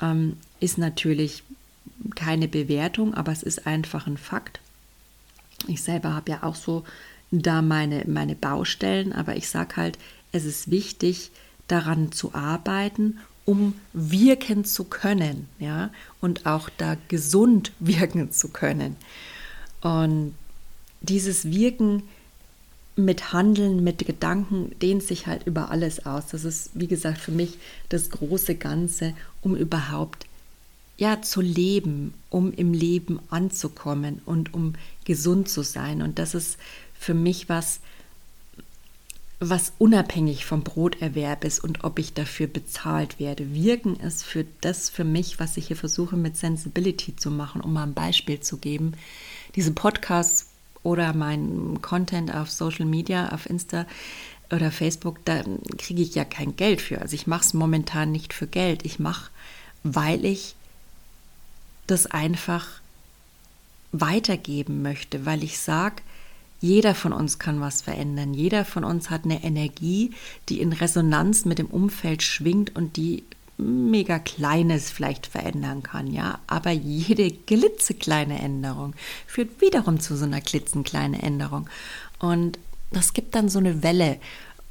Ähm, 0.00 0.36
ist 0.60 0.78
natürlich 0.78 1.42
keine 2.14 2.48
Bewertung, 2.48 3.14
aber 3.14 3.32
es 3.32 3.42
ist 3.42 3.66
einfach 3.66 4.06
ein 4.06 4.18
Fakt. 4.18 4.60
Ich 5.68 5.82
selber 5.82 6.14
habe 6.14 6.32
ja 6.32 6.42
auch 6.42 6.56
so 6.56 6.84
da 7.30 7.62
meine, 7.62 8.04
meine 8.06 8.34
Baustellen, 8.34 9.12
aber 9.12 9.36
ich 9.36 9.48
sage 9.48 9.76
halt, 9.76 9.98
es 10.32 10.44
ist 10.44 10.70
wichtig, 10.70 11.30
daran 11.68 12.12
zu 12.12 12.34
arbeiten, 12.34 13.18
um 13.44 13.74
wirken 13.92 14.64
zu 14.64 14.84
können, 14.84 15.48
ja, 15.58 15.90
und 16.20 16.46
auch 16.46 16.68
da 16.76 16.96
gesund 17.08 17.72
wirken 17.78 18.30
zu 18.30 18.48
können. 18.48 18.96
Und 19.80 20.34
dieses 21.04 21.50
Wirken 21.50 22.02
mit 22.96 23.32
Handeln, 23.32 23.82
mit 23.82 24.06
Gedanken 24.06 24.78
dehnt 24.80 25.02
sich 25.02 25.26
halt 25.26 25.46
über 25.46 25.70
alles 25.70 26.06
aus. 26.06 26.28
Das 26.28 26.44
ist, 26.44 26.70
wie 26.74 26.86
gesagt, 26.86 27.18
für 27.18 27.32
mich 27.32 27.58
das 27.88 28.10
große 28.10 28.54
Ganze, 28.54 29.14
um 29.42 29.56
überhaupt 29.56 30.26
ja 30.96 31.20
zu 31.22 31.40
leben, 31.40 32.14
um 32.30 32.52
im 32.52 32.72
Leben 32.72 33.18
anzukommen 33.30 34.22
und 34.26 34.54
um 34.54 34.74
gesund 35.04 35.48
zu 35.48 35.62
sein. 35.62 36.02
Und 36.02 36.20
das 36.20 36.34
ist 36.34 36.56
für 36.98 37.14
mich 37.14 37.48
was, 37.48 37.80
was 39.40 39.72
unabhängig 39.78 40.44
vom 40.44 40.62
Broterwerb 40.62 41.44
ist 41.44 41.62
und 41.64 41.82
ob 41.82 41.98
ich 41.98 42.12
dafür 42.12 42.46
bezahlt 42.46 43.18
werde. 43.18 43.52
Wirken 43.54 43.96
ist 43.96 44.24
für 44.24 44.46
das 44.60 44.88
für 44.88 45.04
mich, 45.04 45.40
was 45.40 45.56
ich 45.56 45.66
hier 45.66 45.76
versuche 45.76 46.16
mit 46.16 46.36
Sensibility 46.36 47.16
zu 47.16 47.32
machen, 47.32 47.60
um 47.60 47.72
mal 47.72 47.82
ein 47.82 47.94
Beispiel 47.94 48.38
zu 48.38 48.58
geben. 48.58 48.92
Diese 49.56 49.72
Podcasts 49.72 50.46
oder 50.84 51.12
mein 51.14 51.80
Content 51.82 52.32
auf 52.32 52.50
Social 52.50 52.84
Media, 52.84 53.30
auf 53.30 53.50
Insta 53.50 53.86
oder 54.52 54.70
Facebook, 54.70 55.24
da 55.24 55.42
kriege 55.78 56.02
ich 56.02 56.14
ja 56.14 56.24
kein 56.24 56.54
Geld 56.54 56.80
für. 56.80 57.00
Also 57.00 57.14
ich 57.14 57.26
mache 57.26 57.40
es 57.40 57.54
momentan 57.54 58.12
nicht 58.12 58.32
für 58.32 58.46
Geld. 58.46 58.84
Ich 58.84 59.00
mache, 59.00 59.30
weil 59.82 60.24
ich 60.24 60.54
das 61.86 62.06
einfach 62.06 62.66
weitergeben 63.90 64.82
möchte, 64.82 65.26
weil 65.26 65.42
ich 65.42 65.58
sage, 65.58 66.02
jeder 66.60 66.94
von 66.94 67.12
uns 67.12 67.38
kann 67.38 67.60
was 67.60 67.82
verändern. 67.82 68.32
Jeder 68.32 68.64
von 68.64 68.84
uns 68.84 69.10
hat 69.10 69.24
eine 69.24 69.42
Energie, 69.44 70.12
die 70.48 70.60
in 70.60 70.72
Resonanz 70.72 71.44
mit 71.44 71.58
dem 71.58 71.66
Umfeld 71.66 72.22
schwingt 72.22 72.74
und 72.76 72.96
die 72.96 73.24
mega 73.56 74.18
Kleines 74.18 74.90
vielleicht 74.90 75.26
verändern 75.26 75.82
kann, 75.82 76.12
ja. 76.12 76.38
Aber 76.46 76.70
jede 76.70 77.30
klitzekleine 77.30 78.40
Änderung 78.40 78.94
führt 79.26 79.60
wiederum 79.60 80.00
zu 80.00 80.16
so 80.16 80.24
einer 80.24 80.40
klitzenkleinen 80.40 81.18
Änderung. 81.18 81.68
Und 82.18 82.58
das 82.90 83.12
gibt 83.12 83.34
dann 83.34 83.48
so 83.48 83.58
eine 83.58 83.82
Welle 83.82 84.18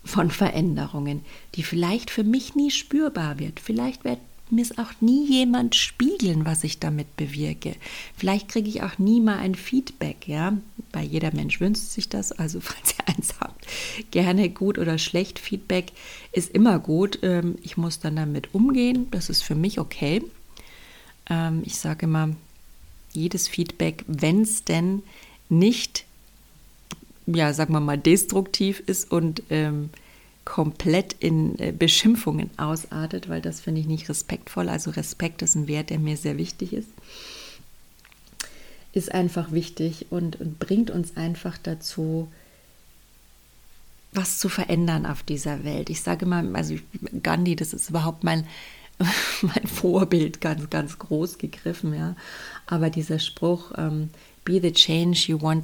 von 0.04 0.32
Veränderungen, 0.32 1.24
die 1.56 1.64
vielleicht 1.64 2.10
für 2.10 2.24
mich 2.24 2.56
nie 2.56 2.72
spürbar 2.72 3.40
wird. 3.40 3.60
Vielleicht 3.60 4.04
wird 4.04 4.20
mir 4.54 4.62
es 4.62 4.78
auch 4.78 4.92
nie 5.02 5.28
jemand 5.28 5.76
spiegeln, 5.76 6.46
was 6.46 6.64
ich 6.64 6.80
damit 6.80 7.16
bewirke. 7.18 7.76
Vielleicht 8.16 8.50
kriege 8.50 8.70
ich 8.70 8.84
auch 8.84 8.98
nie 8.98 9.20
mal 9.20 9.38
ein 9.38 9.56
Feedback, 9.56 10.28
ja. 10.28 10.58
Bei 10.92 11.02
jeder 11.02 11.34
Mensch 11.34 11.60
wünscht 11.60 11.84
sich 11.84 12.10
das, 12.10 12.32
also 12.32 12.60
falls 12.62 12.96
ihr 12.98 13.08
eins 13.08 13.36
habt, 13.40 13.66
gerne 14.12 14.50
gut 14.50 14.78
oder 14.78 14.98
schlecht. 14.98 15.40
Feedback 15.40 15.92
ist 16.32 16.54
immer 16.54 16.80
gut. 16.80 17.20
Ähm, 17.24 17.56
ich 17.64 17.78
muss 17.78 18.00
dann 18.00 18.16
damit 18.16 18.54
umgehen, 18.54 19.08
das 19.12 19.30
ist 19.30 19.44
für 19.44 19.56
mich 19.56 19.80
okay. 19.80 20.24
Ähm, 21.30 21.64
ich 21.66 21.78
sage 21.78 22.06
immer, 22.06 22.30
jedes 23.14 23.48
Feedback, 23.48 24.04
wenn 24.08 24.42
es 24.42 24.64
denn 24.64 25.04
nicht, 25.50 26.06
ja, 27.26 27.54
sagen 27.54 27.74
wir 27.74 27.80
mal, 27.80 27.98
destruktiv 27.98 28.82
ist 28.86 29.12
und 29.12 29.44
ähm, 29.50 29.90
komplett 30.46 31.14
in 31.20 31.58
äh, 31.60 31.72
Beschimpfungen 31.72 32.50
ausartet, 32.58 33.30
weil 33.30 33.42
das 33.42 33.62
finde 33.62 33.82
ich 33.82 33.88
nicht 33.88 34.10
respektvoll. 34.10 34.70
Also 34.70 34.92
Respekt 34.92 35.42
ist 35.42 35.56
ein 35.56 35.68
Wert, 35.68 35.90
der 35.90 36.00
mir 36.00 36.18
sehr 36.18 36.38
wichtig 36.38 36.74
ist. 36.74 36.90
Ist 38.92 39.12
einfach 39.12 39.52
wichtig 39.52 40.08
und, 40.10 40.40
und 40.40 40.60
bringt 40.60 40.92
uns 40.92 41.18
einfach 41.18 41.58
dazu, 41.58 42.28
was 44.12 44.38
zu 44.38 44.50
verändern 44.50 45.06
auf 45.06 45.24
dieser 45.24 45.64
Welt. 45.64 45.90
Ich 45.90 46.02
sage 46.02 46.26
mal, 46.26 46.56
also 46.56 46.76
Gandhi, 47.24 47.56
das 47.56 47.74
ist 47.74 47.90
überhaupt 47.90 48.24
mein, 48.24 48.46
mein 49.42 49.68
Vorbild, 49.68 50.42
ganz, 50.42 50.70
ganz 50.70 51.00
groß 51.00 51.38
gegriffen, 51.38 51.94
ja. 51.94 52.16
Aber 52.68 52.90
dieser 52.90 53.20
Spruch, 53.20 53.72
um, 53.72 53.78
ähm, 53.78 54.10
be 54.46 54.62
the 54.62 54.74
change 54.74 55.26
you 55.28 55.42
want 55.42 55.64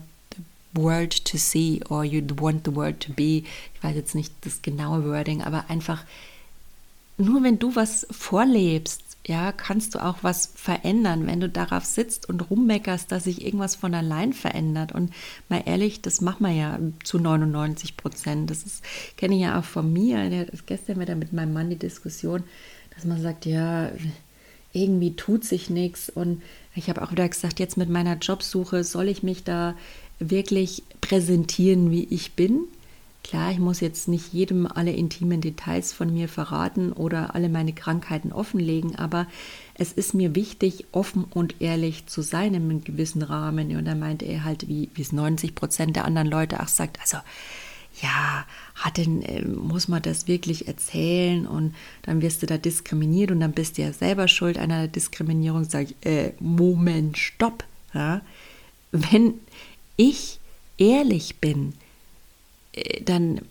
world 0.73 1.25
to 1.25 1.38
see 1.38 1.82
or 1.89 2.03
you 2.03 2.21
want 2.38 2.65
the 2.65 2.75
world 2.75 2.99
to 3.01 3.13
be. 3.13 3.43
Ich 3.73 3.84
weiß 3.84 3.95
jetzt 3.95 4.15
nicht 4.15 4.34
das 4.41 4.62
genaue 4.62 5.05
Wording, 5.05 5.41
aber 5.41 5.69
einfach 5.69 6.05
nur 7.17 7.43
wenn 7.43 7.60
du 7.60 7.75
was 7.75 8.08
vorlebst, 8.12 9.03
ja, 9.27 9.51
kannst 9.51 9.93
du 9.93 10.03
auch 10.03 10.17
was 10.21 10.51
verändern, 10.55 11.27
wenn 11.27 11.39
du 11.39 11.49
darauf 11.49 11.84
sitzt 11.84 12.29
und 12.29 12.49
rummeckerst, 12.49 13.12
dass 13.12 13.25
sich 13.25 13.45
irgendwas 13.45 13.75
von 13.75 13.93
allein 13.93 14.34
verändert. 14.34 14.93
Und 14.93 15.13
mal 15.49 15.62
ehrlich, 15.65 16.01
das 16.01 16.21
machen 16.21 16.45
wir 16.47 16.53
ja 16.53 16.79
zu 17.03 17.19
99 17.19 17.97
Prozent. 17.97 18.49
Das 18.49 18.63
ist, 18.63 18.84
kenne 19.17 19.36
ich 19.36 19.41
ja 19.41 19.60
auch 19.60 19.65
von 19.65 19.91
mir. 19.91 20.47
Gestern 20.65 20.99
wieder 20.99 21.15
mit 21.15 21.34
meinem 21.34 21.53
Mann 21.53 21.69
die 21.69 21.75
Diskussion, 21.75 22.43
dass 22.95 23.05
man 23.05 23.21
sagt, 23.21 23.45
ja, 23.45 23.91
irgendwie 24.71 25.15
tut 25.15 25.43
sich 25.43 25.69
nichts. 25.69 26.10
Und 26.10 26.41
ich 26.73 26.89
habe 26.89 27.01
auch 27.01 27.12
wieder 27.12 27.27
gesagt, 27.27 27.60
jetzt 27.60 27.77
mit 27.77 27.89
meiner 27.89 28.15
Jobsuche 28.15 28.84
soll 28.84 29.10
ich 29.10 29.21
mich 29.21 29.43
da 29.43 29.75
wirklich 30.19 30.84
präsentieren, 31.01 31.91
wie 31.91 32.05
ich 32.05 32.34
bin. 32.34 32.62
Klar, 33.23 33.51
ich 33.51 33.60
muss 33.60 33.79
jetzt 33.79 34.08
nicht 34.08 34.34
jedem 34.34 34.65
alle 34.65 34.91
intimen 34.91 35.41
Details 35.41 35.93
von 35.93 36.13
mir 36.13 36.27
verraten 36.27 36.91
oder 36.91 37.36
alle 37.36 37.49
meine 37.49 37.73
Krankheiten 37.73 38.32
offenlegen, 38.32 38.95
aber 38.95 39.27
es 39.75 39.91
ist 39.91 40.13
mir 40.13 40.36
wichtig, 40.36 40.86
offen 40.91 41.25
und 41.29 41.62
ehrlich 41.62 42.08
zu 42.08 42.21
sein 42.21 42.53
in 42.53 42.63
einem 42.63 42.84
gewissen 42.84 43.21
Rahmen. 43.21 43.75
Und 43.75 43.86
da 43.86 43.95
meinte 43.95 44.25
er 44.25 44.45
halt, 44.45 44.67
wie, 44.67 44.89
es 44.97 45.12
90 45.12 45.53
Prozent 45.53 45.95
der 45.95 46.05
anderen 46.05 46.27
Leute 46.27 46.60
auch 46.60 46.67
sagt, 46.67 46.99
also 47.01 47.17
ja, 48.01 48.45
hat 48.75 48.97
denn, 48.97 49.21
äh, 49.21 49.43
muss 49.43 49.88
man 49.88 50.01
das 50.01 50.27
wirklich 50.27 50.67
erzählen 50.67 51.45
und 51.45 51.75
dann 52.03 52.21
wirst 52.21 52.41
du 52.41 52.45
da 52.45 52.58
diskriminiert 52.58 53.32
und 53.32 53.41
dann 53.41 53.51
bist 53.51 53.77
du 53.77 53.82
ja 53.82 53.93
selber 53.93 54.27
schuld 54.27 54.58
einer 54.58 54.88
Diskriminierung. 54.88 55.65
Sag 55.65 55.88
ich, 55.91 55.95
äh, 56.05 56.34
Moment, 56.39 57.17
stopp. 57.17 57.63
Ja? 57.93 58.21
Wenn 58.91 59.36
ich 60.00 60.40
ehrlich 60.78 61.36
bin, 61.38 61.74
äh, 62.74 63.04
dann 63.04 63.42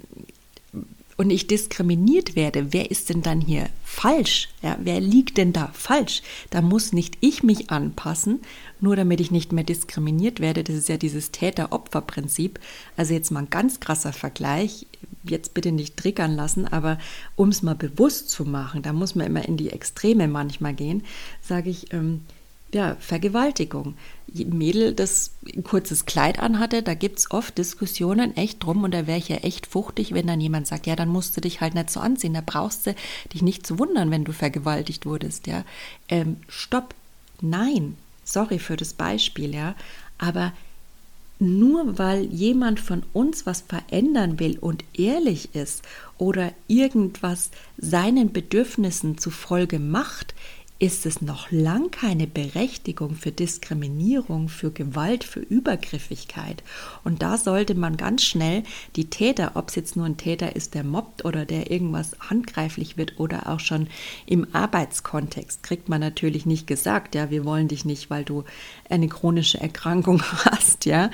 und 1.19 1.31
ich 1.31 1.49
diskriminiert 1.49 2.37
werde, 2.37 2.73
wer 2.73 2.93
ist 2.93 3.11
denn 3.11 3.23
dann 3.23 3.41
hier 3.41 3.69
falsch? 3.83 4.51
Ja, 4.63 4.79
wer 4.81 5.01
liegt 5.01 5.37
denn 5.37 5.53
da 5.53 5.69
falsch? 5.75 6.23
Da 6.51 6.63
muss 6.63 6.93
nicht 6.93 7.19
ich 7.21 7.43
mich 7.43 7.71
anpassen, 7.71 8.39
nur 8.81 8.95
damit 8.95 9.21
ich 9.21 9.33
nicht 9.33 9.53
mehr 9.53 9.65
diskriminiert 9.65 10.39
werde. 10.39 10.63
Das 10.63 10.77
ist 10.77 10.89
ja 10.89 10.97
dieses 10.97 11.33
Täter-Opfer-Prinzip. 11.33 12.61
Also 12.97 13.15
jetzt 13.15 13.33
mal 13.33 13.41
ein 13.41 13.51
ganz 13.51 13.81
krasser 13.81 14.13
Vergleich. 14.13 14.87
Jetzt 15.25 15.55
bitte 15.55 15.73
nicht 15.73 15.97
triggern 15.97 16.37
lassen, 16.37 16.69
aber 16.69 16.99
um 17.35 17.49
es 17.49 17.63
mal 17.63 17.75
bewusst 17.75 18.31
zu 18.31 18.45
machen, 18.45 18.83
da 18.83 18.93
muss 18.93 19.17
man 19.17 19.27
immer 19.27 19.45
in 19.45 19.57
die 19.57 19.71
Extreme 19.71 20.29
manchmal 20.29 20.75
gehen, 20.75 21.03
sage 21.43 21.69
ich, 21.69 21.93
ähm, 21.93 22.21
ja, 22.73 22.97
Vergewaltigung. 23.01 23.95
Mädel, 24.33 24.93
das 24.93 25.33
ein 25.55 25.65
kurzes 25.65 26.05
Kleid 26.05 26.39
anhatte, 26.39 26.83
da 26.83 26.93
gibt 26.93 27.19
es 27.19 27.31
oft 27.31 27.57
Diskussionen 27.57 28.37
echt 28.37 28.63
drum 28.63 28.85
und 28.85 28.93
da 28.93 29.07
wäre 29.07 29.17
ich 29.19 29.29
ja 29.29 29.37
echt 29.37 29.67
fuchtig, 29.67 30.13
wenn 30.13 30.27
dann 30.27 30.41
jemand 30.41 30.67
sagt, 30.67 30.87
ja, 30.87 30.95
dann 30.97 31.09
musst 31.09 31.35
du 31.37 31.41
dich 31.41 31.63
halt 31.63 31.75
nicht 31.75 31.89
so 31.89 32.01
anziehen, 32.01 32.35
da 32.35 32.43
brauchst 32.45 32.87
du 32.87 32.95
dich 33.33 33.41
nicht 33.41 33.67
zu 33.67 33.79
wundern, 33.79 34.11
wenn 34.11 34.25
du 34.25 34.33
vergewaltigt 34.33 35.07
wurdest, 35.07 35.47
ja. 35.47 35.65
Ähm, 36.11 36.37
stopp, 36.47 36.95
nein, 37.41 37.97
sorry 38.23 38.59
für 38.59 38.77
das 38.77 38.93
Beispiel, 38.93 39.55
ja, 39.55 39.75
aber 40.19 40.53
nur 41.39 41.99
weil 41.99 42.25
jemand 42.25 42.81
von 42.81 43.05
uns 43.13 43.47
was 43.47 43.63
verändern 43.63 44.41
will 44.41 44.59
und 44.59 44.85
ehrlich 44.93 45.55
ist 45.55 45.83
oder 46.19 46.53
irgendwas 46.67 47.51
seinen 47.77 48.33
Bedürfnissen 48.33 49.19
zufolge 49.19 49.79
macht, 49.79 50.35
ist 50.81 51.07
es 51.07 51.21
noch 51.21 51.51
lang 51.51 51.91
keine 51.91 52.29
Berechtigung 52.29 53.17
für 53.17 53.33
Diskriminierung, 53.33 54.49
für 54.49 54.71
Gewalt, 54.71 55.25
für 55.25 55.41
Übergriffigkeit. 55.41 56.63
Und 57.03 57.21
da 57.21 57.37
sollte 57.37 57.75
man 57.75 57.97
ganz 57.97 58.23
schnell 58.23 58.63
die 58.95 59.11
Täter, 59.11 59.53
ob 59.55 59.71
es 59.71 59.75
jetzt 59.75 59.97
nur 59.97 60.07
ein 60.07 60.19
Täter 60.19 60.55
ist, 60.55 60.75
der 60.75 60.85
mobbt 60.85 61.25
oder 61.25 61.45
der 61.47 61.73
irgendwas 61.73 62.17
handgreiflich 62.21 62.97
wird 62.97 63.19
oder 63.19 63.49
auch 63.49 63.59
schon 63.59 63.89
im 64.27 64.47
Arbeitskontext, 64.55 65.65
kriegt 65.65 65.89
man 65.89 66.01
natürlich 66.01 66.47
nicht 66.47 66.69
gesagt, 66.69 67.17
ja, 67.17 67.29
wir 67.31 67.45
wollen 67.45 67.67
dich 67.67 67.85
nicht, 67.85 68.09
weil 68.09 68.25
du 68.25 68.45
eine 68.89 69.09
chronische 69.09 69.61
Erkrankung 69.61 70.23
hast, 70.45 70.85
ja. 70.85 71.11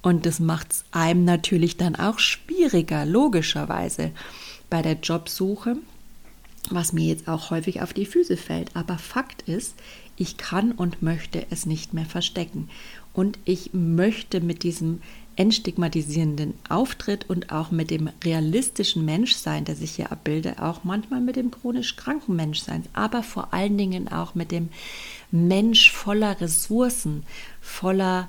Und 0.00 0.24
das 0.24 0.40
macht 0.40 0.72
es 0.72 0.84
einem 0.90 1.24
natürlich 1.26 1.76
dann 1.76 1.96
auch 1.96 2.18
schwieriger, 2.18 3.04
logischerweise, 3.04 4.10
bei 4.70 4.80
der 4.80 4.94
Jobsuche 4.94 5.76
was 6.70 6.92
mir 6.92 7.06
jetzt 7.06 7.28
auch 7.28 7.50
häufig 7.50 7.82
auf 7.82 7.92
die 7.92 8.06
Füße 8.06 8.36
fällt. 8.36 8.74
Aber 8.76 8.98
Fakt 8.98 9.42
ist, 9.42 9.74
ich 10.16 10.36
kann 10.36 10.72
und 10.72 11.02
möchte 11.02 11.46
es 11.50 11.66
nicht 11.66 11.94
mehr 11.94 12.04
verstecken. 12.04 12.68
Und 13.12 13.38
ich 13.44 13.70
möchte 13.72 14.40
mit 14.40 14.62
diesem 14.62 15.00
entstigmatisierenden 15.36 16.54
Auftritt 16.68 17.28
und 17.28 17.52
auch 17.52 17.70
mit 17.70 17.90
dem 17.90 18.10
realistischen 18.22 19.04
Menschsein, 19.04 19.64
das 19.64 19.80
ich 19.80 19.92
hier 19.92 20.12
abbilde, 20.12 20.62
auch 20.62 20.84
manchmal 20.84 21.20
mit 21.20 21.36
dem 21.36 21.50
chronisch 21.50 21.96
kranken 21.96 22.36
Menschsein, 22.36 22.84
aber 22.92 23.22
vor 23.22 23.54
allen 23.54 23.78
Dingen 23.78 24.08
auch 24.08 24.34
mit 24.34 24.50
dem 24.50 24.68
Mensch 25.30 25.90
voller 25.90 26.38
Ressourcen, 26.40 27.22
voller 27.62 28.28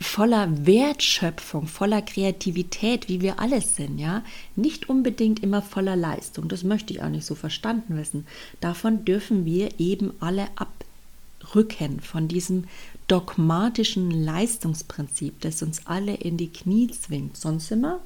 voller 0.00 0.66
Wertschöpfung, 0.66 1.66
voller 1.66 2.00
Kreativität, 2.00 3.08
wie 3.08 3.20
wir 3.20 3.38
alles 3.38 3.76
sind, 3.76 3.98
ja, 3.98 4.24
nicht 4.56 4.88
unbedingt 4.88 5.42
immer 5.42 5.60
voller 5.60 5.94
Leistung. 5.94 6.48
Das 6.48 6.64
möchte 6.64 6.92
ich 6.92 7.02
auch 7.02 7.10
nicht 7.10 7.26
so 7.26 7.34
verstanden 7.34 7.96
wissen. 7.98 8.26
Davon 8.60 9.04
dürfen 9.04 9.44
wir 9.44 9.78
eben 9.78 10.12
alle 10.20 10.48
abrücken 10.56 12.00
von 12.00 12.28
diesem 12.28 12.64
dogmatischen 13.08 14.10
Leistungsprinzip, 14.10 15.40
das 15.42 15.62
uns 15.62 15.86
alle 15.86 16.14
in 16.14 16.38
die 16.38 16.50
Knie 16.50 16.88
zwingt. 16.88 17.36
Sonst 17.36 17.70
wir 17.82 18.00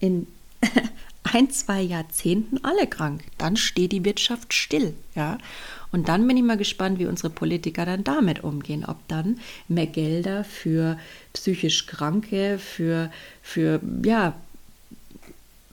in 0.00 0.26
ein, 1.36 1.50
zwei 1.50 1.82
Jahrzehnten 1.82 2.64
alle 2.64 2.86
krank. 2.86 3.22
Dann 3.36 3.56
steht 3.56 3.92
die 3.92 4.06
Wirtschaft 4.06 4.54
still, 4.54 4.94
ja. 5.14 5.36
Und 5.92 6.08
dann 6.08 6.26
bin 6.26 6.36
ich 6.36 6.42
mal 6.42 6.56
gespannt, 6.56 6.98
wie 6.98 7.06
unsere 7.06 7.28
Politiker 7.30 7.84
dann 7.84 8.04
damit 8.04 8.42
umgehen, 8.42 8.84
ob 8.86 8.96
dann 9.08 9.38
mehr 9.68 9.86
Gelder 9.86 10.44
für 10.44 10.98
psychisch 11.34 11.86
Kranke, 11.86 12.58
für, 12.58 13.10
für, 13.42 13.80
ja, 14.02 14.34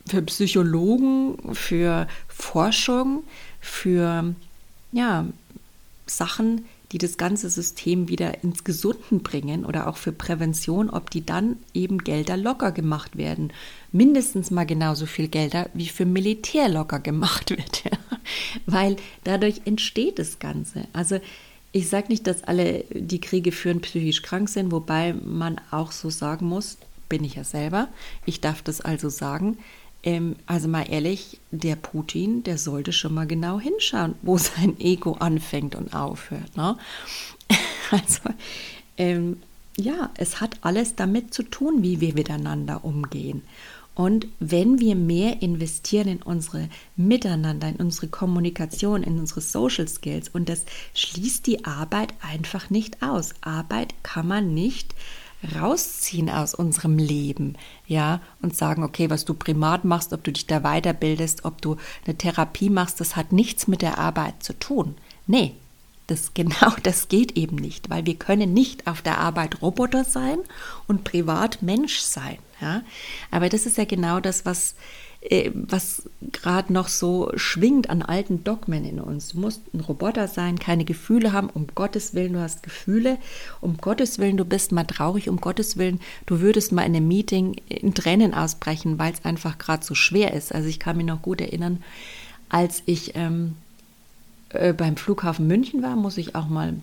für 0.05 0.21
Psychologen, 0.23 1.55
für 1.55 2.07
Forschung, 2.27 3.23
für 3.61 4.35
ja, 4.91 5.25
Sachen, 6.05 6.65
die 6.93 6.99
das 6.99 7.17
ganze 7.17 7.49
System 7.49 8.07
wieder 8.07 8.43
ins 8.43 8.63
Gesunden 8.63 9.23
bringen 9.23 9.65
oder 9.65 9.87
auch 9.87 9.97
für 9.97 10.11
Prävention, 10.11 10.91
ob 10.91 11.09
die 11.09 11.25
dann 11.25 11.57
eben 11.73 11.97
Gelder 11.97 12.37
locker 12.37 12.71
gemacht 12.71 13.17
werden. 13.17 13.51
Mindestens 13.91 14.51
mal 14.51 14.65
genauso 14.65 15.07
viel 15.07 15.27
Gelder 15.27 15.69
wie 15.73 15.87
für 15.87 16.05
Militär 16.05 16.69
locker 16.69 16.99
gemacht 16.99 17.49
wird. 17.57 17.83
Weil 18.67 18.95
dadurch 19.23 19.61
entsteht 19.65 20.19
das 20.19 20.37
Ganze. 20.37 20.87
Also 20.93 21.19
ich 21.71 21.89
sage 21.89 22.09
nicht, 22.09 22.27
dass 22.27 22.43
alle, 22.43 22.85
die 22.91 23.19
Kriege 23.19 23.51
führen, 23.51 23.81
psychisch 23.81 24.21
krank 24.21 24.47
sind, 24.47 24.71
wobei 24.71 25.13
man 25.13 25.59
auch 25.71 25.91
so 25.91 26.11
sagen 26.11 26.45
muss, 26.45 26.77
bin 27.09 27.23
ich 27.23 27.35
ja 27.35 27.43
selber, 27.43 27.89
ich 28.25 28.39
darf 28.39 28.61
das 28.61 28.81
also 28.81 29.09
sagen, 29.09 29.57
ähm, 30.03 30.35
also 30.45 30.67
mal 30.67 30.83
ehrlich, 30.89 31.39
der 31.51 31.75
Putin, 31.75 32.43
der 32.43 32.57
sollte 32.57 32.91
schon 32.91 33.13
mal 33.13 33.27
genau 33.27 33.59
hinschauen, 33.59 34.15
wo 34.21 34.37
sein 34.37 34.79
Ego 34.79 35.13
anfängt 35.13 35.75
und 35.75 35.93
aufhört. 35.93 36.55
Ne? 36.55 36.77
Also 37.91 38.21
ähm, 38.97 39.37
ja, 39.77 40.09
es 40.17 40.41
hat 40.41 40.57
alles 40.61 40.95
damit 40.95 41.33
zu 41.33 41.43
tun, 41.43 41.83
wie 41.83 42.01
wir 42.01 42.15
miteinander 42.15 42.83
umgehen. 42.83 43.43
Und 43.95 44.27
wenn 44.39 44.79
wir 44.79 44.95
mehr 44.95 45.43
investieren 45.43 46.07
in 46.07 46.21
unsere 46.23 46.69
Miteinander, 46.95 47.69
in 47.69 47.75
unsere 47.75 48.07
Kommunikation, 48.07 49.03
in 49.03 49.19
unsere 49.19 49.41
Social 49.41 49.87
Skills, 49.87 50.29
und 50.29 50.49
das 50.49 50.65
schließt 50.95 51.45
die 51.45 51.65
Arbeit 51.65 52.13
einfach 52.21 52.71
nicht 52.71 53.03
aus. 53.03 53.33
Arbeit 53.41 53.93
kann 54.01 54.27
man 54.27 54.53
nicht 54.53 54.95
rausziehen 55.59 56.29
aus 56.29 56.53
unserem 56.53 56.97
Leben, 56.97 57.57
ja, 57.87 58.21
und 58.41 58.55
sagen, 58.55 58.83
okay, 58.83 59.09
was 59.09 59.25
du 59.25 59.33
privat 59.33 59.85
machst, 59.85 60.13
ob 60.13 60.23
du 60.23 60.31
dich 60.31 60.47
da 60.47 60.61
weiterbildest, 60.61 61.45
ob 61.45 61.61
du 61.61 61.77
eine 62.05 62.17
Therapie 62.17 62.69
machst, 62.69 62.99
das 62.99 63.15
hat 63.15 63.31
nichts 63.31 63.67
mit 63.67 63.81
der 63.81 63.97
Arbeit 63.97 64.43
zu 64.43 64.57
tun. 64.57 64.95
Nee, 65.27 65.55
das 66.07 66.31
genau 66.33 66.73
das 66.83 67.07
geht 67.07 67.37
eben 67.37 67.55
nicht, 67.55 67.89
weil 67.89 68.05
wir 68.05 68.15
können 68.15 68.53
nicht 68.53 68.87
auf 68.87 69.01
der 69.01 69.19
Arbeit 69.19 69.61
Roboter 69.61 70.03
sein 70.03 70.39
und 70.87 71.03
privat 71.03 71.61
Mensch 71.61 71.99
sein, 71.99 72.37
ja? 72.61 72.81
Aber 73.31 73.49
das 73.49 73.65
ist 73.65 73.77
ja 73.77 73.85
genau 73.85 74.19
das, 74.19 74.45
was 74.45 74.75
was 75.53 76.03
gerade 76.33 76.73
noch 76.73 76.89
so 76.89 77.31
schwingt 77.35 77.89
an 77.89 78.01
alten 78.01 78.43
Dogmen 78.43 78.83
in 78.83 78.99
uns. 78.99 79.29
Du 79.29 79.39
musst 79.39 79.61
ein 79.73 79.79
Roboter 79.79 80.27
sein, 80.27 80.59
keine 80.59 80.83
Gefühle 80.83 81.31
haben, 81.31 81.49
um 81.49 81.67
Gottes 81.73 82.13
Willen, 82.13 82.33
du 82.33 82.41
hast 82.41 82.61
Gefühle, 82.61 83.17
um 83.61 83.77
Gottes 83.77 84.19
Willen, 84.19 84.35
du 84.35 84.43
bist 84.43 84.73
mal 84.73 84.83
traurig, 84.83 85.29
um 85.29 85.39
Gottes 85.39 85.77
Willen, 85.77 86.01
du 86.25 86.41
würdest 86.41 86.73
mal 86.73 86.83
in 86.83 86.95
einem 86.95 87.07
Meeting 87.07 87.55
in 87.69 87.93
Tränen 87.93 88.33
ausbrechen, 88.33 88.99
weil 88.99 89.13
es 89.13 89.23
einfach 89.23 89.57
gerade 89.57 89.85
so 89.85 89.95
schwer 89.95 90.33
ist. 90.33 90.53
Also 90.53 90.67
ich 90.67 90.79
kann 90.79 90.97
mich 90.97 91.05
noch 91.05 91.21
gut 91.21 91.39
erinnern, 91.39 91.81
als 92.49 92.83
ich 92.85 93.15
ähm, 93.15 93.55
äh, 94.49 94.73
beim 94.73 94.97
Flughafen 94.97 95.47
München 95.47 95.81
war, 95.83 95.95
muss 95.95 96.17
ich 96.17 96.35
auch 96.35 96.47
mal 96.47 96.75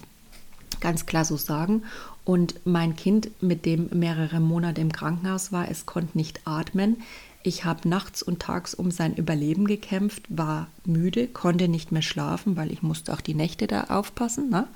ganz 0.80 1.04
klar 1.04 1.26
so 1.26 1.36
sagen. 1.36 1.82
Und 2.24 2.54
mein 2.64 2.96
Kind, 2.96 3.30
mit 3.42 3.66
dem 3.66 3.88
mehrere 3.92 4.40
Monate 4.40 4.80
im 4.80 4.92
Krankenhaus 4.92 5.52
war, 5.52 5.70
es 5.70 5.84
konnte 5.84 6.16
nicht 6.16 6.40
atmen. 6.46 6.96
Ich 7.42 7.64
habe 7.64 7.88
nachts 7.88 8.22
und 8.22 8.40
tags 8.40 8.74
um 8.74 8.90
sein 8.90 9.14
Überleben 9.14 9.66
gekämpft, 9.66 10.24
war 10.28 10.68
müde, 10.84 11.26
konnte 11.26 11.68
nicht 11.68 11.90
mehr 11.90 12.02
schlafen, 12.02 12.56
weil 12.56 12.70
ich 12.70 12.82
musste 12.82 13.14
auch 13.14 13.22
die 13.22 13.34
Nächte 13.34 13.66
da 13.66 13.84
aufpassen. 13.84 14.50
Ne? 14.50 14.66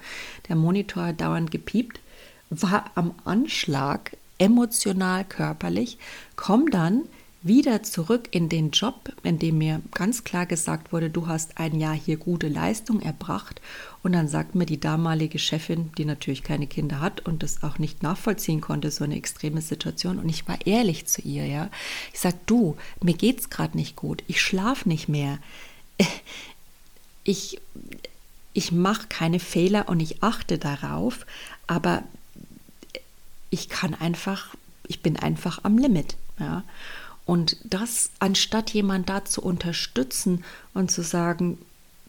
Der 0.48 0.56
Monitor 0.56 1.06
hat 1.06 1.20
dauernd 1.20 1.50
gepiept, 1.50 2.00
war 2.48 2.90
am 2.94 3.14
Anschlag, 3.24 4.16
emotional, 4.38 5.24
körperlich, 5.24 5.98
komm 6.36 6.70
dann 6.70 7.02
wieder 7.44 7.82
zurück 7.82 8.28
in 8.30 8.48
den 8.48 8.70
Job, 8.70 9.12
in 9.22 9.38
dem 9.38 9.58
mir 9.58 9.82
ganz 9.92 10.24
klar 10.24 10.46
gesagt 10.46 10.92
wurde, 10.92 11.10
du 11.10 11.26
hast 11.26 11.58
ein 11.58 11.78
Jahr 11.78 11.94
hier 11.94 12.16
gute 12.16 12.48
Leistung 12.48 13.02
erbracht. 13.02 13.60
Und 14.02 14.12
dann 14.12 14.28
sagt 14.28 14.54
mir 14.54 14.64
die 14.64 14.80
damalige 14.80 15.38
Chefin, 15.38 15.92
die 15.98 16.06
natürlich 16.06 16.42
keine 16.42 16.66
Kinder 16.66 17.00
hat 17.00 17.20
und 17.20 17.42
das 17.42 17.62
auch 17.62 17.78
nicht 17.78 18.02
nachvollziehen 18.02 18.62
konnte, 18.62 18.90
so 18.90 19.04
eine 19.04 19.16
extreme 19.16 19.60
Situation. 19.60 20.18
Und 20.18 20.30
ich 20.30 20.48
war 20.48 20.66
ehrlich 20.66 21.04
zu 21.04 21.20
ihr, 21.20 21.44
ja. 21.44 21.68
Ich 22.14 22.20
sag, 22.20 22.46
du, 22.46 22.76
mir 23.02 23.14
geht's 23.14 23.50
gerade 23.50 23.76
nicht 23.76 23.94
gut. 23.94 24.24
Ich 24.26 24.40
schlaf 24.40 24.86
nicht 24.86 25.08
mehr. 25.08 25.38
Ich, 27.26 27.58
ich 28.52 28.70
mache 28.70 29.06
keine 29.08 29.40
Fehler 29.40 29.88
und 29.88 30.00
ich 30.00 30.22
achte 30.22 30.58
darauf, 30.58 31.24
aber 31.66 32.02
ich 33.48 33.70
kann 33.70 33.94
einfach, 33.94 34.54
ich 34.86 35.00
bin 35.00 35.16
einfach 35.16 35.60
am 35.62 35.78
Limit, 35.78 36.16
ja. 36.38 36.64
Und 37.26 37.56
das, 37.64 38.10
anstatt 38.18 38.70
jemand 38.70 39.08
da 39.08 39.24
zu 39.24 39.42
unterstützen 39.42 40.44
und 40.74 40.90
zu 40.90 41.02
sagen, 41.02 41.58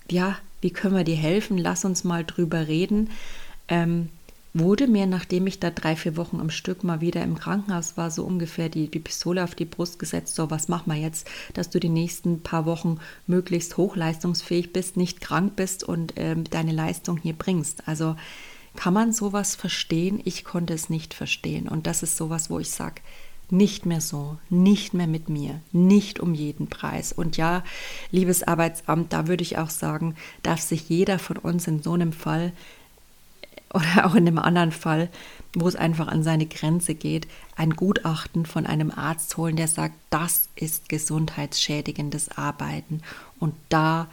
ja, 0.10 0.38
wie 0.62 0.72
können 0.72 0.96
wir 0.96 1.04
dir 1.04 1.16
helfen, 1.16 1.58
lass 1.58 1.86
uns 1.86 2.04
mal 2.04 2.26
drüber 2.26 2.68
reden, 2.68 3.10
ähm, 3.68 4.10
wurde 4.54 4.88
mir, 4.88 5.06
nachdem 5.06 5.48
ich 5.48 5.60
da 5.60 5.70
drei, 5.70 5.96
vier 5.98 6.16
Wochen 6.16 6.40
am 6.40 6.50
Stück 6.50 6.84
mal 6.84 7.02
wieder 7.02 7.22
im 7.24 7.38
Krankenhaus 7.38 7.98
war, 7.98 8.10
so 8.10 8.24
ungefähr 8.24 8.70
die, 8.70 8.88
die 8.88 9.00
Pistole 9.00 9.44
auf 9.44 9.54
die 9.54 9.66
Brust 9.66 10.00
gesetzt, 10.00 10.36
so 10.36 10.50
was 10.50 10.70
machen 10.70 10.92
wir 10.94 11.00
jetzt, 11.00 11.28
dass 11.54 11.70
du 11.70 11.80
die 11.80 11.90
nächsten 11.90 12.42
paar 12.42 12.66
Wochen 12.66 13.00
möglichst 13.28 13.76
hochleistungsfähig 13.76 14.72
bist, 14.72 14.96
nicht 14.96 15.20
krank 15.20 15.58
bist 15.58 15.84
und 15.84 16.14
ähm, 16.16 16.46
deine 16.46 16.72
Leistung 16.72 17.18
hier 17.18 17.34
bringst. 17.34 17.86
Also 17.88 18.16
kann 18.76 18.94
man 18.94 19.12
sowas 19.12 19.56
verstehen? 19.56 20.22
Ich 20.24 20.46
konnte 20.46 20.74
es 20.74 20.90
nicht 20.90 21.14
verstehen. 21.14 21.68
Und 21.68 21.86
das 21.88 22.04
ist 22.04 22.18
sowas, 22.18 22.50
wo 22.50 22.60
ich 22.60 22.70
sage, 22.70 23.02
nicht 23.50 23.86
mehr 23.86 24.02
so, 24.02 24.38
nicht 24.50 24.94
mehr 24.94 25.08
mit 25.08 25.30
mir, 25.30 25.62
nicht 25.72 26.20
um 26.20 26.34
jeden 26.34 26.68
Preis. 26.68 27.14
Und 27.14 27.38
ja, 27.38 27.64
liebes 28.12 28.44
Arbeitsamt, 28.44 29.14
da 29.14 29.28
würde 29.28 29.44
ich 29.44 29.58
auch 29.58 29.70
sagen, 29.70 30.16
darf 30.44 30.62
sich 30.62 30.90
jeder 30.90 31.20
von 31.20 31.38
uns 31.38 31.68
in 31.68 31.82
so 31.82 31.94
einem 31.94 32.14
Fall 32.14 32.54
oder 33.74 33.86
auch 34.06 34.16
in 34.16 34.28
einem 34.28 34.40
anderen 34.40 34.72
Fall, 34.72 35.10
wo 35.54 35.68
es 35.68 35.76
einfach 35.76 36.08
an 36.08 36.24
seine 36.24 36.48
Grenze 36.48 36.96
geht, 36.96 37.28
ein 37.56 37.72
Gutachten 37.72 38.46
von 38.46 38.66
einem 38.66 38.92
Arzt 38.92 39.38
holen, 39.38 39.56
der 39.56 39.68
sagt, 39.68 39.96
das 40.10 40.50
ist 40.56 40.90
gesundheitsschädigendes 40.90 42.38
Arbeiten 42.38 43.02
und 43.40 43.54
da 43.70 44.08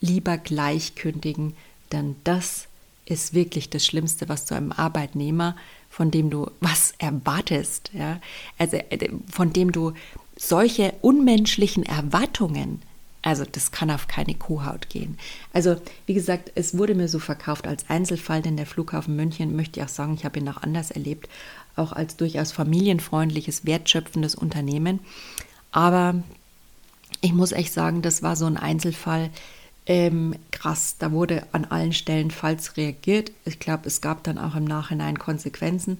lieber 0.00 0.36
gleich 0.36 0.94
kündigen, 0.94 1.54
denn 1.92 2.16
das 2.24 2.68
ist 3.06 3.34
wirklich 3.34 3.70
das 3.70 3.84
Schlimmste, 3.84 4.28
was 4.28 4.46
du 4.46 4.54
einem 4.54 4.72
Arbeitnehmer, 4.72 5.56
von 5.94 6.10
dem 6.10 6.28
du 6.28 6.50
was 6.60 6.92
erwartest, 6.98 7.90
ja, 7.92 8.20
also 8.58 8.76
äh, 8.76 9.10
von 9.30 9.52
dem 9.52 9.70
du 9.70 9.92
solche 10.36 10.92
unmenschlichen 11.02 11.84
Erwartungen 11.84 12.82
also 13.22 13.44
das 13.50 13.70
kann 13.70 13.90
auf 13.90 14.06
keine 14.06 14.34
Kuhhaut 14.34 14.90
gehen. 14.90 15.16
Also 15.54 15.76
wie 16.04 16.12
gesagt, 16.12 16.52
es 16.56 16.76
wurde 16.76 16.94
mir 16.94 17.08
so 17.08 17.18
verkauft 17.18 17.66
als 17.66 17.88
Einzelfall, 17.88 18.42
denn 18.42 18.58
der 18.58 18.66
Flughafen 18.66 19.16
München, 19.16 19.56
möchte 19.56 19.80
ich 19.80 19.86
auch 19.86 19.90
sagen, 19.90 20.12
ich 20.12 20.26
habe 20.26 20.38
ihn 20.38 20.48
auch 20.50 20.62
anders 20.62 20.90
erlebt, 20.90 21.30
auch 21.74 21.92
als 21.92 22.18
durchaus 22.18 22.52
familienfreundliches, 22.52 23.64
wertschöpfendes 23.64 24.34
Unternehmen. 24.34 25.00
Aber 25.72 26.22
ich 27.22 27.32
muss 27.32 27.52
echt 27.52 27.72
sagen, 27.72 28.02
das 28.02 28.22
war 28.22 28.36
so 28.36 28.44
ein 28.44 28.58
Einzelfall. 28.58 29.30
Ähm, 29.86 30.34
krass, 30.50 30.96
da 30.98 31.12
wurde 31.12 31.46
an 31.52 31.66
allen 31.66 31.92
Stellen 31.92 32.30
falsch 32.30 32.76
reagiert. 32.76 33.32
Ich 33.44 33.58
glaube, 33.58 33.86
es 33.86 34.00
gab 34.00 34.24
dann 34.24 34.38
auch 34.38 34.54
im 34.54 34.64
Nachhinein 34.64 35.18
Konsequenzen. 35.18 35.98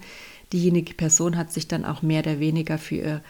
Diejenige 0.53 0.95
Person 0.95 1.37
hat 1.37 1.53
sich 1.53 1.69
dann 1.69 1.85
auch 1.85 2.01
mehr 2.01 2.21
oder 2.21 2.41
weniger 2.41 2.79
für 2.79 2.95
ihr 2.97 3.23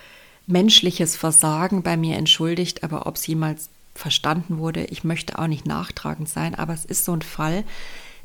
menschliches 0.47 1.17
Versagen 1.17 1.83
bei 1.83 1.97
mir 1.97 2.17
entschuldigt, 2.17 2.85
aber 2.85 3.07
ob 3.07 3.17
es 3.17 3.27
jemals 3.27 3.71
verstanden 3.95 4.59
wurde. 4.59 4.85
Ich 4.87 5.05
möchte 5.05 5.38
auch 5.38 5.47
nicht 5.47 5.67
nachtragend 5.67 6.29
sein, 6.29 6.55
aber 6.55 6.75
es 6.75 6.85
ist 6.85 7.05
so 7.05 7.12
ein 7.12 7.23
Fall, 7.23 7.64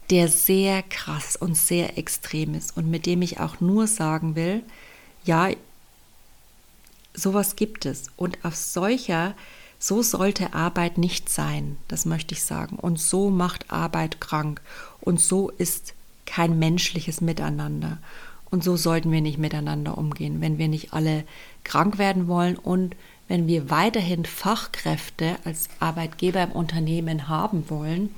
der 0.09 0.27
sehr 0.27 0.83
krass 0.83 1.35
und 1.35 1.55
sehr 1.55 1.97
extrem 1.97 2.55
ist 2.55 2.75
und 2.75 2.89
mit 2.89 3.05
dem 3.05 3.21
ich 3.21 3.39
auch 3.39 3.59
nur 3.61 3.87
sagen 3.87 4.35
will, 4.35 4.63
ja, 5.23 5.49
sowas 7.13 7.55
gibt 7.55 7.85
es. 7.85 8.07
Und 8.15 8.43
auf 8.43 8.55
solcher, 8.55 9.35
so 9.79 10.01
sollte 10.01 10.53
Arbeit 10.53 10.97
nicht 10.97 11.29
sein, 11.29 11.77
das 11.87 12.05
möchte 12.05 12.35
ich 12.35 12.43
sagen. 12.43 12.75
Und 12.75 12.99
so 12.99 13.29
macht 13.29 13.71
Arbeit 13.71 14.19
krank. 14.19 14.61
Und 14.99 15.21
so 15.21 15.49
ist 15.49 15.93
kein 16.25 16.59
menschliches 16.59 17.21
Miteinander. 17.21 17.97
Und 18.51 18.63
so 18.63 18.75
sollten 18.75 19.11
wir 19.11 19.21
nicht 19.21 19.37
miteinander 19.37 19.97
umgehen, 19.97 20.41
wenn 20.41 20.57
wir 20.57 20.67
nicht 20.67 20.93
alle 20.93 21.23
krank 21.63 21.97
werden 21.97 22.27
wollen 22.27 22.57
und 22.57 22.95
wenn 23.27 23.47
wir 23.47 23.69
weiterhin 23.69 24.25
Fachkräfte 24.25 25.35
als 25.45 25.69
Arbeitgeber 25.79 26.43
im 26.43 26.51
Unternehmen 26.51 27.29
haben 27.29 27.69
wollen, 27.69 28.09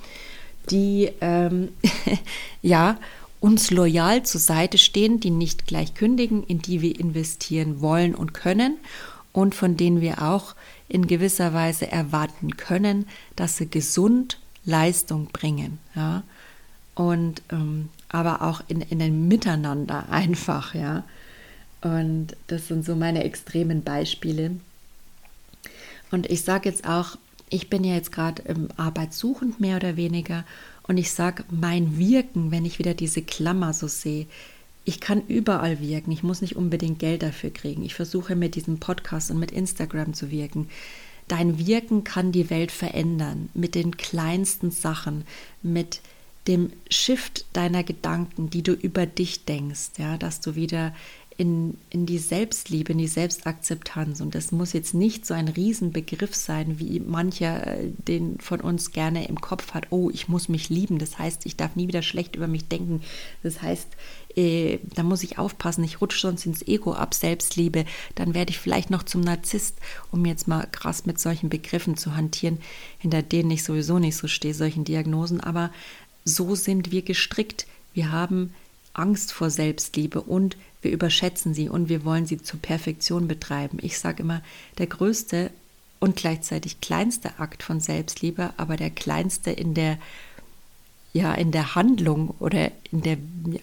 die 0.70 1.12
ähm, 1.20 1.70
ja 2.62 2.98
uns 3.42 3.72
loyal 3.72 4.24
zur 4.24 4.40
Seite 4.40 4.78
stehen, 4.78 5.20
die 5.20 5.32
nicht 5.32 5.68
gleich 5.68 5.96
kündigen, 5.96 6.44
in 6.44 6.60
die 6.62 6.82
wir 6.82 6.98
investieren 6.98 7.82
wollen 7.82 8.16
und 8.16 8.34
können 8.34 8.78
und 9.34 9.56
von 9.56 9.78
denen 9.78 10.02
wir 10.02 10.22
auch 10.22 10.56
in 10.88 11.08
gewisser 11.08 11.54
Weise 11.54 11.92
erwarten 11.92 12.58
können, 12.58 13.08
dass 13.36 13.58
sie 13.58 13.70
gesund 13.70 14.40
Leistung 14.66 15.28
bringen. 15.28 15.80
Ja? 15.96 16.24
Und 16.96 17.42
ähm, 17.52 17.90
aber 18.10 18.42
auch 18.42 18.62
in, 18.68 18.82
in 18.82 19.02
ein 19.02 19.28
Miteinander 19.28 20.08
einfach, 20.12 20.76
ja. 20.76 21.04
Und 21.82 22.36
das 22.48 22.68
sind 22.68 22.86
so 22.86 22.96
meine 22.96 23.24
extremen 23.24 23.84
Beispiele, 23.84 24.52
und 26.12 26.30
ich 26.30 26.44
sage 26.44 26.70
jetzt 26.70 26.88
auch, 26.88 27.18
ich 27.50 27.70
bin 27.70 27.84
ja 27.84 27.96
jetzt 27.96 28.12
gerade 28.12 28.42
im 28.44 28.68
Arbeitssuchend 28.78 29.60
mehr 29.60 29.78
oder 29.78 29.96
weniger 29.96 30.46
und 30.84 30.98
ich 30.98 31.12
sage, 31.12 31.44
mein 31.50 31.98
Wirken, 31.98 32.52
wenn 32.52 32.66
ich 32.66 32.80
wieder 32.80 32.94
diese 32.94 33.22
Klammer 33.22 33.74
so 33.74 33.88
sehe, 33.88 34.28
ich 34.84 35.00
kann 35.00 35.26
überall 35.28 35.80
wirken. 35.80 36.12
Ich 36.12 36.24
muss 36.24 36.42
nicht 36.42 36.56
unbedingt 36.56 37.00
Geld 37.00 37.24
dafür 37.24 37.52
kriegen. 37.52 37.84
Ich 37.84 37.94
versuche 37.94 38.36
mit 38.36 38.56
diesem 38.56 38.80
Podcast 38.80 39.32
und 39.32 39.40
mit 39.40 39.52
Instagram 39.52 40.14
zu 40.14 40.32
wirken. 40.32 40.70
Dein 41.28 41.60
Wirken 41.66 42.04
kann 42.04 42.32
die 42.32 42.50
Welt 42.50 42.72
verändern 42.72 43.50
mit 43.54 43.76
den 43.76 43.96
kleinsten 43.96 44.72
Sachen, 44.72 45.24
mit 45.62 46.02
dem 46.48 46.72
Shift 46.90 47.46
deiner 47.54 47.84
Gedanken, 47.84 48.50
die 48.50 48.64
du 48.64 48.74
über 48.74 49.06
dich 49.06 49.46
denkst, 49.46 49.92
ja, 50.00 50.18
dass 50.18 50.42
du 50.42 50.56
wieder 50.56 50.94
in, 51.38 51.78
in 51.90 52.06
die 52.06 52.20
Selbstliebe, 52.20 52.92
in 52.92 52.98
die 52.98 53.08
Selbstakzeptanz. 53.08 54.22
Und 54.22 54.36
das 54.36 54.52
muss 54.52 54.74
jetzt 54.74 54.94
nicht 54.94 55.26
so 55.26 55.34
ein 55.34 55.48
Riesenbegriff 55.48 56.36
sein, 56.36 56.80
wie 56.80 57.00
mancher 57.00 57.66
äh, 57.66 57.90
den 58.08 58.38
von 58.40 58.62
uns 58.62 58.92
gerne 58.92 59.28
im 59.28 59.42
Kopf 59.42 59.74
hat. 59.74 59.88
Oh, 59.90 60.12
ich 60.12 60.28
muss 60.28 60.50
mich 60.50 60.70
lieben. 60.70 61.00
Das 61.00 61.18
heißt, 61.18 61.46
ich 61.46 61.56
darf 61.56 61.76
nie 61.76 61.88
wieder 61.88 62.04
schlecht 62.04 62.36
über 62.36 62.48
mich 62.48 62.68
denken. 62.68 63.02
Das 63.42 63.62
heißt, 63.62 63.88
äh, 64.36 64.80
da 64.96 65.04
muss 65.04 65.24
ich 65.24 65.38
aufpassen, 65.38 65.84
ich 65.84 66.02
rutsche 66.02 66.20
sonst 66.20 66.46
ins 66.46 66.66
Ego 66.68 66.94
ab, 66.94 67.14
Selbstliebe. 67.14 67.86
Dann 68.16 68.34
werde 68.34 68.52
ich 68.52 68.60
vielleicht 68.60 68.90
noch 68.90 69.04
zum 69.04 69.22
Narzisst, 69.22 69.78
um 70.12 70.26
jetzt 70.26 70.48
mal 70.48 70.68
krass 70.72 71.06
mit 71.06 71.20
solchen 71.20 71.50
Begriffen 71.50 71.98
zu 71.98 72.16
hantieren, 72.16 72.60
hinter 73.00 73.22
denen 73.22 73.52
ich 73.52 73.64
sowieso 73.64 74.00
nicht 74.00 74.18
so 74.18 74.28
stehe, 74.28 74.54
solchen 74.54 74.84
Diagnosen. 74.84 75.42
Aber 75.42 75.72
so 76.26 76.56
sind 76.56 76.92
wir 76.92 77.02
gestrickt. 77.02 77.66
Wir 77.94 78.12
haben 78.12 78.54
Angst 78.94 79.34
vor 79.34 79.50
Selbstliebe 79.50 80.22
und 80.22 80.58
wir 80.82 80.92
überschätzen 80.92 81.54
sie 81.54 81.70
und 81.70 81.90
wir 81.90 82.06
wollen 82.06 82.26
sie 82.26 82.42
zur 82.42 82.60
Perfektion 82.60 83.28
betreiben. 83.28 83.78
Ich 83.82 84.00
sage 84.00 84.24
immer, 84.24 84.42
der 84.78 84.88
größte 84.88 85.52
und 86.00 86.16
gleichzeitig 86.16 86.82
kleinste 86.82 87.40
Akt 87.40 87.64
von 87.64 87.80
Selbstliebe, 87.80 88.54
aber 88.58 88.76
der 88.76 88.90
kleinste 88.90 89.52
in 89.52 89.74
der 89.76 90.00
ja 91.14 91.34
in 91.34 91.52
der 91.52 91.76
Handlung 91.76 92.34
oder 92.40 92.72
in 92.92 93.02
der 93.02 93.18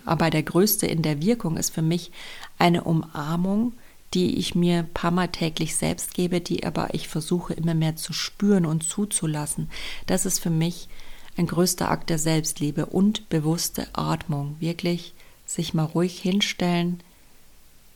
aber 0.05 0.31
der 0.31 0.43
größte 0.43 0.87
in 0.87 1.03
der 1.03 1.23
Wirkung 1.23 1.57
ist 1.57 1.73
für 1.73 1.83
mich 1.83 2.11
eine 2.59 2.85
Umarmung, 2.85 3.73
die 4.15 4.39
ich 4.39 4.55
mir 4.55 4.81
ein 4.81 4.93
paar 4.93 5.11
Mal 5.11 5.29
täglich 5.29 5.77
selbst 5.77 6.15
gebe, 6.15 6.41
die 6.41 6.65
aber 6.65 6.95
ich 6.95 7.09
versuche 7.09 7.55
immer 7.55 7.75
mehr 7.75 7.97
zu 7.97 8.13
spüren 8.13 8.67
und 8.67 8.83
zuzulassen. 8.83 9.71
Das 10.07 10.27
ist 10.27 10.41
für 10.41 10.51
mich 10.51 10.89
ein 11.37 11.47
größter 11.47 11.91
Akt 11.91 12.11
der 12.11 12.19
Selbstliebe 12.19 12.87
und 12.87 13.29
bewusste 13.29 13.87
Atmung. 13.93 14.57
Wirklich 14.61 15.15
sich 15.47 15.73
mal 15.73 15.85
ruhig 15.85 16.21
hinstellen, 16.21 17.01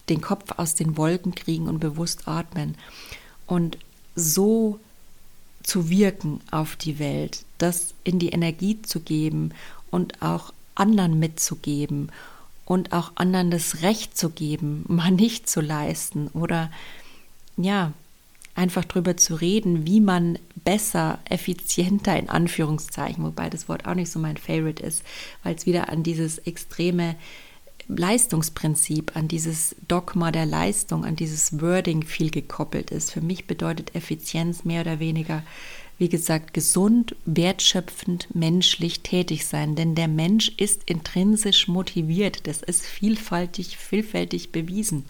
den 0.08 0.20
Kopf 0.20 0.52
aus 0.58 0.74
den 0.74 0.96
Wolken 0.96 1.34
kriegen 1.34 1.68
und 1.68 1.80
bewusst 1.80 2.28
atmen. 2.28 2.76
Und 3.46 3.78
so 4.14 4.78
zu 5.62 5.88
wirken 5.88 6.40
auf 6.50 6.76
die 6.76 6.98
Welt, 6.98 7.44
das 7.62 7.94
in 8.04 8.18
die 8.18 8.30
Energie 8.30 8.82
zu 8.82 9.00
geben 9.00 9.52
und 9.90 10.20
auch 10.20 10.52
anderen 10.74 11.18
mitzugeben 11.18 12.10
und 12.64 12.92
auch 12.92 13.12
anderen 13.14 13.50
das 13.50 13.82
Recht 13.82 14.16
zu 14.16 14.30
geben, 14.30 14.84
mal 14.88 15.10
nicht 15.10 15.48
zu 15.48 15.60
leisten 15.60 16.28
oder 16.28 16.70
ja, 17.56 17.92
einfach 18.54 18.84
drüber 18.84 19.16
zu 19.16 19.34
reden, 19.34 19.86
wie 19.86 20.00
man 20.00 20.38
besser, 20.56 21.18
effizienter 21.28 22.18
in 22.18 22.28
Anführungszeichen, 22.28 23.24
wobei 23.24 23.48
das 23.48 23.68
Wort 23.68 23.86
auch 23.86 23.94
nicht 23.94 24.10
so 24.10 24.18
mein 24.18 24.36
Favorite 24.36 24.82
ist, 24.82 25.02
weil 25.42 25.54
es 25.54 25.66
wieder 25.66 25.88
an 25.88 26.02
dieses 26.02 26.38
extreme 26.38 27.16
Leistungsprinzip, 27.88 29.16
an 29.16 29.28
dieses 29.28 29.74
Dogma 29.88 30.30
der 30.30 30.46
Leistung, 30.46 31.04
an 31.04 31.16
dieses 31.16 31.60
Wording 31.60 32.04
viel 32.04 32.30
gekoppelt 32.30 32.90
ist. 32.90 33.10
Für 33.12 33.20
mich 33.20 33.46
bedeutet 33.46 33.94
Effizienz 33.94 34.64
mehr 34.64 34.82
oder 34.82 34.98
weniger, 35.00 35.42
wie 36.02 36.08
gesagt, 36.08 36.52
gesund, 36.52 37.14
wertschöpfend, 37.26 38.34
menschlich 38.34 39.02
tätig 39.02 39.46
sein. 39.46 39.76
Denn 39.76 39.94
der 39.94 40.08
Mensch 40.08 40.48
ist 40.56 40.82
intrinsisch 40.86 41.68
motiviert. 41.68 42.48
Das 42.48 42.60
ist 42.60 42.84
vielfältig, 42.84 43.78
vielfältig 43.78 44.50
bewiesen. 44.50 45.04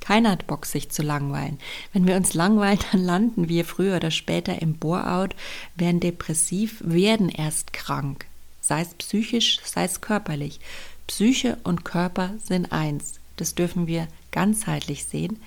Keiner 0.00 0.32
hat 0.32 0.48
Bock, 0.48 0.66
sich 0.66 0.90
zu 0.90 1.02
langweilen. 1.02 1.60
Wenn 1.92 2.08
wir 2.08 2.16
uns 2.16 2.34
langweilen, 2.34 2.80
dann 2.90 3.04
landen 3.04 3.48
wir 3.48 3.64
früher 3.64 3.94
oder 3.94 4.10
später 4.10 4.60
im 4.60 4.74
Bore-out, 4.74 5.36
werden 5.76 6.00
depressiv, 6.00 6.82
werden 6.84 7.28
erst 7.28 7.72
krank. 7.72 8.26
Sei 8.60 8.80
es 8.80 8.94
psychisch, 8.94 9.60
sei 9.64 9.84
es 9.84 10.00
körperlich. 10.00 10.58
Psyche 11.06 11.56
und 11.62 11.84
Körper 11.84 12.34
sind 12.44 12.72
eins. 12.72 13.20
Das 13.36 13.54
dürfen 13.54 13.86
wir 13.86 14.08
ganzheitlich 14.32 15.04
sehen. 15.04 15.38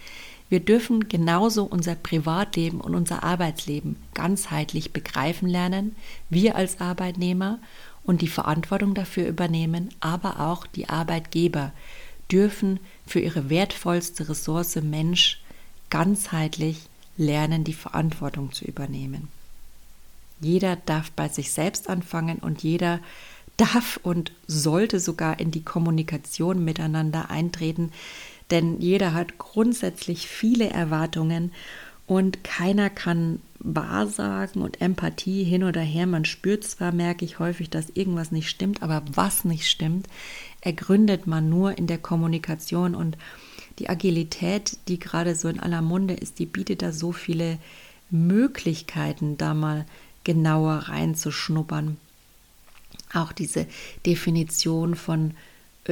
Wir 0.49 0.59
dürfen 0.59 1.09
genauso 1.09 1.63
unser 1.63 1.95
Privatleben 1.95 2.79
und 2.79 2.93
unser 2.93 3.23
Arbeitsleben 3.23 3.97
ganzheitlich 4.13 4.93
begreifen 4.93 5.49
lernen, 5.49 5.95
wir 6.29 6.55
als 6.55 6.79
Arbeitnehmer 6.79 7.59
und 8.03 8.21
die 8.21 8.27
Verantwortung 8.27 8.93
dafür 8.93 9.27
übernehmen, 9.27 9.89
aber 9.99 10.39
auch 10.39 10.67
die 10.67 10.87
Arbeitgeber 10.87 11.71
dürfen 12.31 12.79
für 13.05 13.19
ihre 13.19 13.49
wertvollste 13.49 14.29
Ressource 14.29 14.75
Mensch 14.75 15.41
ganzheitlich 15.89 16.81
lernen, 17.17 17.63
die 17.63 17.73
Verantwortung 17.73 18.51
zu 18.51 18.65
übernehmen. 18.65 19.29
Jeder 20.41 20.75
darf 20.75 21.11
bei 21.11 21.29
sich 21.29 21.51
selbst 21.51 21.89
anfangen 21.89 22.39
und 22.39 22.61
jeder 22.61 22.99
darf 23.57 23.99
und 24.03 24.31
sollte 24.47 24.99
sogar 24.99 25.39
in 25.39 25.49
die 25.51 25.63
Kommunikation 25.63 26.63
miteinander 26.63 27.29
eintreten, 27.29 27.91
denn 28.51 28.79
jeder 28.79 29.13
hat 29.13 29.37
grundsätzlich 29.37 30.27
viele 30.27 30.69
Erwartungen 30.69 31.51
und 32.07 32.43
keiner 32.43 32.89
kann 32.89 33.39
Wahrsagen 33.59 34.61
und 34.61 34.79
Empathie 34.79 35.43
hin 35.43 35.63
oder 35.63 35.81
her. 35.81 36.05
Man 36.05 36.25
spürt 36.25 36.63
zwar, 36.63 36.91
merke 36.91 37.25
ich 37.25 37.39
häufig, 37.39 37.69
dass 37.69 37.89
irgendwas 37.89 38.31
nicht 38.31 38.49
stimmt, 38.49 38.83
aber 38.83 39.03
was 39.11 39.43
nicht 39.43 39.67
stimmt, 39.67 40.07
ergründet 40.61 41.25
man 41.25 41.49
nur 41.49 41.77
in 41.77 41.87
der 41.87 41.97
Kommunikation 41.97 42.93
und 42.93 43.17
die 43.79 43.89
Agilität, 43.89 44.77
die 44.87 44.99
gerade 44.99 45.35
so 45.35 45.47
in 45.47 45.59
aller 45.59 45.81
Munde 45.81 46.13
ist, 46.13 46.39
die 46.39 46.45
bietet 46.45 46.81
da 46.81 46.91
so 46.91 47.11
viele 47.11 47.57
Möglichkeiten, 48.09 49.37
da 49.37 49.53
mal 49.53 49.85
genauer 50.23 50.75
reinzuschnuppern. 50.87 51.97
Auch 53.13 53.31
diese 53.31 53.67
Definition 54.05 54.95
von 54.95 55.33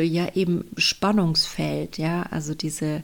ja 0.02 0.34
eben 0.34 0.66
Spannungsfeld, 0.78 1.98
ja, 1.98 2.24
also 2.24 2.56
diese 2.56 3.04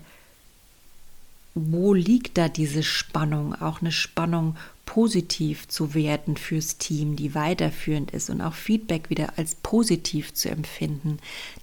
wo 1.56 1.94
liegt 1.94 2.38
da 2.38 2.48
diese 2.48 2.84
Spannung, 2.84 3.56
auch 3.56 3.82
eine 3.82 3.92
Spannung 3.92 4.56
positiv 4.86 5.68
zu 5.68 5.94
werten 5.94 6.38
fürs 6.38 6.78
Team, 6.78 7.16
die 7.16 7.36
weiterführend 7.36 8.12
ist 8.12 8.30
und 8.30 8.42
auch 8.42 8.54
Feedback 8.54 9.10
wieder 9.10 9.38
als 9.38 9.56
positiv 9.56 10.34
zu 10.34 10.50
empfinden. 10.50 11.18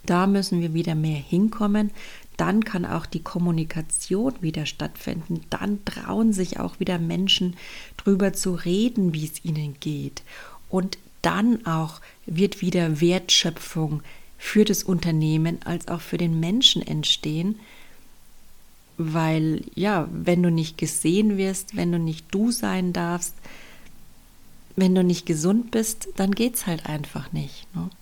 Da 0.05 0.27
müssen 0.27 0.61
wir 0.61 0.74
wieder 0.74 0.95
mehr 0.95 1.18
hinkommen. 1.18 1.91
Dann 2.37 2.64
kann 2.64 2.85
auch 2.85 3.07
die 3.07 3.22
Kommunikation 3.22 4.35
wieder 4.41 4.66
stattfinden. 4.66 5.41
Dann 5.51 5.85
trauen 5.85 6.33
sich 6.33 6.61
auch 6.61 6.79
wieder 6.79 6.99
Menschen 6.99 7.57
drüber 7.97 8.33
zu 8.33 8.55
reden, 8.55 9.14
wie 9.14 9.24
es 9.24 9.45
ihnen 9.45 9.77
geht. 9.81 10.22
Und 10.68 10.99
dann 11.22 11.64
auch 11.66 12.01
wird 12.27 12.61
wieder 12.61 13.01
Wertschöpfung 13.01 14.03
für 14.39 14.64
das 14.64 14.82
Unternehmen 14.82 15.59
als 15.64 15.89
auch 15.89 16.01
für 16.01 16.18
den 16.18 16.41
Menschen 16.41 16.82
entstehen, 16.87 17.59
weil 18.99 19.62
ja, 19.74 20.09
wenn 20.12 20.43
du 20.43 20.51
nicht 20.51 20.78
gesehen 20.78 21.37
wirst, 21.37 21.76
wenn 21.76 21.93
du 21.93 21.99
nicht 21.99 22.26
du 22.30 22.51
sein 22.51 22.93
darfst, 22.93 23.34
wenn 24.74 24.95
du 24.95 25.03
nicht 25.03 25.26
gesund 25.26 25.70
bist, 25.70 26.09
dann 26.16 26.32
geht's 26.32 26.66
halt 26.66 26.87
einfach 26.87 27.32
nicht. 27.32 27.66
Ne? 27.74 27.91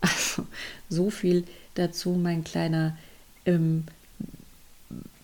Also 0.00 0.46
so 0.88 1.10
viel 1.10 1.44
dazu, 1.74 2.10
mein 2.10 2.44
kleiner 2.44 2.96
ähm, 3.46 3.84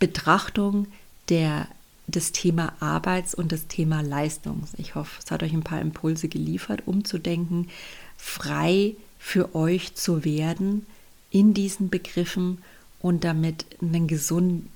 Betrachtung 0.00 0.88
der 1.28 1.68
das 2.06 2.32
Thema 2.32 2.74
Arbeits- 2.80 3.34
und 3.34 3.52
das 3.52 3.66
Thema 3.66 4.02
Leistungs. 4.02 4.72
Ich 4.76 4.94
hoffe, 4.94 5.20
es 5.24 5.30
hat 5.30 5.42
euch 5.42 5.52
ein 5.52 5.62
paar 5.62 5.80
Impulse 5.80 6.28
geliefert, 6.28 6.82
umzudenken, 6.86 7.68
frei 8.16 8.94
für 9.24 9.54
euch 9.54 9.94
zu 9.94 10.22
werden 10.22 10.84
in 11.30 11.54
diesen 11.54 11.88
Begriffen 11.88 12.58
und 13.00 13.24
damit 13.24 13.64
einen 13.80 14.06
gesunden 14.06 14.68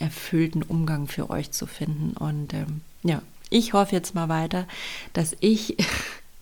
erfüllten 0.00 0.64
Umgang 0.64 1.06
für 1.06 1.30
euch 1.30 1.52
zu 1.52 1.66
finden. 1.66 2.16
Und 2.16 2.52
ähm, 2.52 2.80
ja, 3.04 3.22
ich 3.48 3.74
hoffe 3.74 3.94
jetzt 3.94 4.12
mal 4.12 4.28
weiter, 4.28 4.66
dass 5.12 5.36
ich, 5.38 5.76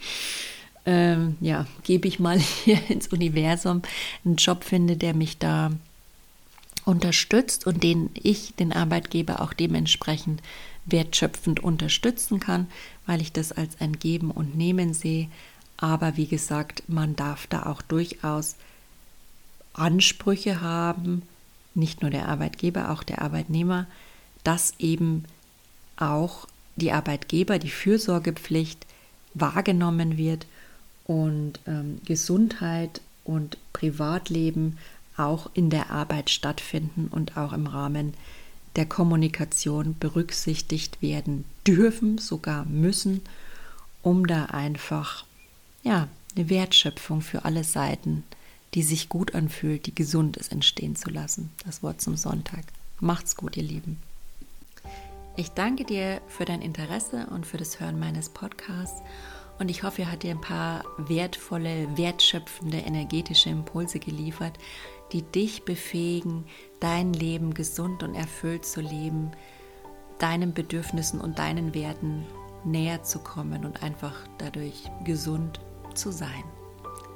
ähm, 0.87 1.37
ja, 1.43 1.67
gebe 1.83 2.09
ich 2.09 2.19
mal 2.19 2.39
hier 2.65 2.81
ins 2.91 3.09
Universum 3.09 3.83
einen 4.25 4.37
Job 4.37 4.65
finde, 4.65 4.97
der 4.97 5.13
mich 5.13 5.37
da 5.37 5.71
unterstützt 6.87 7.67
und 7.67 7.83
den 7.83 8.09
ich 8.15 8.55
den 8.55 8.73
Arbeitgeber 8.73 9.43
auch 9.43 9.53
dementsprechend 9.53 10.41
wertschöpfend 10.87 11.61
unterstützen 11.61 12.41
kann, 12.41 12.69
weil 13.07 13.21
ich 13.21 13.33
das 13.33 13.53
als 13.53 13.83
ein 13.83 13.99
Geben 13.99 14.31
und 14.31 14.57
Nehmen 14.57 14.95
sehe. 14.95 15.29
Aber 15.85 16.17
wie 16.17 16.27
gesagt, 16.27 16.83
man 16.89 17.15
darf 17.15 17.47
da 17.47 17.67
auch 17.67 17.83
durchaus 17.83 18.57
Ansprüche 19.75 20.63
haben, 20.63 21.21
nicht 21.75 22.01
nur 22.01 22.11
der 22.11 22.27
Arbeitgeber, 22.27 22.91
auch 22.91 23.03
der 23.03 23.21
Arbeitnehmer, 23.21 23.87
dass 24.45 24.73
eben 24.79 25.27
auch 25.99 26.49
die 26.77 26.91
Arbeitgeber, 26.91 27.59
die 27.59 27.69
Fürsorgepflicht 27.69 28.87
wahrgenommen 29.35 30.17
wird 30.17 30.47
und 31.05 31.61
ähm, 31.67 32.01
Gesundheit 32.07 33.03
und 33.23 33.59
Privatleben 33.75 34.79
auch 35.19 35.51
in 35.53 35.69
der 35.69 35.91
Arbeit 35.91 36.31
stattfinden 36.31 37.09
und 37.11 37.37
auch 37.37 37.53
im 37.53 37.67
Rahmen 37.67 38.15
der 38.77 38.87
Kommunikation 38.87 39.97
berücksichtigt 40.01 41.03
werden 41.03 41.45
dürfen, 41.67 42.17
sogar 42.17 42.65
müssen, 42.65 43.21
um 44.01 44.27
da 44.27 44.47
einfach 44.47 45.27
ja, 45.85 46.09
eine 46.35 46.51
Wertschöpfung 46.51 47.21
für 47.21 47.45
alle 47.45 47.63
Seiten 47.63 48.25
die 48.75 48.83
sich 48.83 49.09
gut 49.09 49.35
anfühlt, 49.35 49.87
die 49.87 49.95
gesund 49.95 50.37
ist, 50.37 50.51
entstehen 50.51 50.97
zu 50.97 51.11
lassen. 51.11 51.51
Das 51.65 51.83
Wort 51.83 52.01
zum 52.01 52.17
Sonntag. 52.17 52.65
Macht's 53.01 53.37
gut, 53.37 53.57
ihr 53.57 53.63
Lieben. 53.63 53.99
Ich 55.37 55.51
danke 55.51 55.85
dir 55.85 56.21
für 56.29 56.45
dein 56.45 56.63
Interesse 56.63 57.27
und 57.31 57.47
für 57.47 57.57
das 57.57 57.81
Hören 57.81 57.99
meines 57.99 58.29
Podcasts 58.29 59.03
und 59.59 59.69
ich 59.69 59.85
hoffe, 59.85 60.03
er 60.03 60.13
hat 60.13 60.25
dir 60.25 60.33
ein 60.33 60.41
paar 60.41 60.85
wertvolle, 60.97 61.97
wertschöpfende, 61.97 62.79
energetische 62.79 63.51
Impulse 63.51 64.01
geliefert, 64.01 64.59
die 65.13 65.23
dich 65.23 65.65
befähigen, 65.65 66.45
dein 66.81 67.13
Leben 67.13 67.55
gesund 67.55 68.03
und 68.03 68.15
erfüllt 68.17 68.65
zu 68.65 68.81
leben, 68.81 69.31
deinen 70.19 70.55
Bedürfnissen 70.55 71.21
und 71.21 71.39
deinen 71.39 71.75
Werten 71.75 72.25
näher 72.65 73.05
zu 73.05 73.21
kommen 73.21 73.65
und 73.65 73.83
einfach 73.83 74.15
dadurch 74.39 74.91
gesund 75.05 75.61
zu 75.95 76.13
sein. 76.13 76.45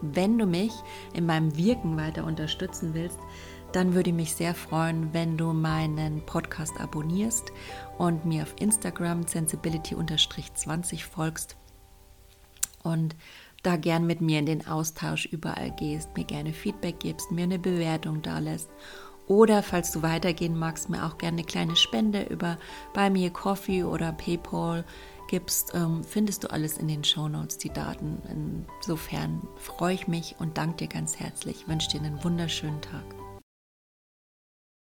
Wenn 0.00 0.38
du 0.38 0.46
mich 0.46 0.72
in 1.12 1.26
meinem 1.26 1.56
Wirken 1.56 1.96
weiter 1.96 2.24
unterstützen 2.24 2.94
willst, 2.94 3.18
dann 3.72 3.94
würde 3.94 4.10
ich 4.10 4.16
mich 4.16 4.34
sehr 4.34 4.54
freuen, 4.54 5.12
wenn 5.12 5.36
du 5.36 5.52
meinen 5.52 6.24
Podcast 6.24 6.80
abonnierst 6.80 7.52
und 7.98 8.24
mir 8.24 8.44
auf 8.44 8.54
Instagram 8.58 9.26
sensibility-20 9.26 11.04
folgst 11.04 11.56
und 12.82 13.14
da 13.62 13.76
gern 13.76 14.06
mit 14.06 14.20
mir 14.20 14.38
in 14.38 14.46
den 14.46 14.66
Austausch 14.66 15.26
überall 15.26 15.72
gehst, 15.72 16.16
mir 16.16 16.24
gerne 16.24 16.52
Feedback 16.52 17.00
gibst, 17.00 17.30
mir 17.32 17.42
eine 17.42 17.58
Bewertung 17.58 18.22
da 18.22 18.38
lässt 18.38 18.70
oder 19.28 19.62
falls 19.62 19.92
du 19.92 20.02
weitergehen 20.02 20.58
magst, 20.58 20.88
mir 20.88 21.04
auch 21.04 21.18
gerne 21.18 21.38
eine 21.38 21.46
kleine 21.46 21.76
Spende 21.76 22.22
über 22.22 22.56
Me 22.96 23.26
a 23.26 23.30
Coffee 23.30 23.84
oder 23.84 24.12
PayPal 24.12 24.84
gibst, 25.28 25.72
ähm, 25.74 26.02
findest 26.02 26.44
du 26.44 26.50
alles 26.50 26.78
in 26.78 26.88
den 26.88 27.04
Show 27.04 27.28
Notes, 27.28 27.58
die 27.58 27.70
Daten. 27.70 28.20
Insofern 28.80 29.46
freue 29.56 29.94
ich 29.94 30.08
mich 30.08 30.36
und 30.38 30.58
danke 30.58 30.78
dir 30.78 30.88
ganz 30.88 31.20
herzlich. 31.20 31.58
Ich 31.60 31.68
wünsche 31.68 31.90
dir 31.90 32.00
einen 32.00 32.22
wunderschönen 32.24 32.80
Tag. 32.80 33.17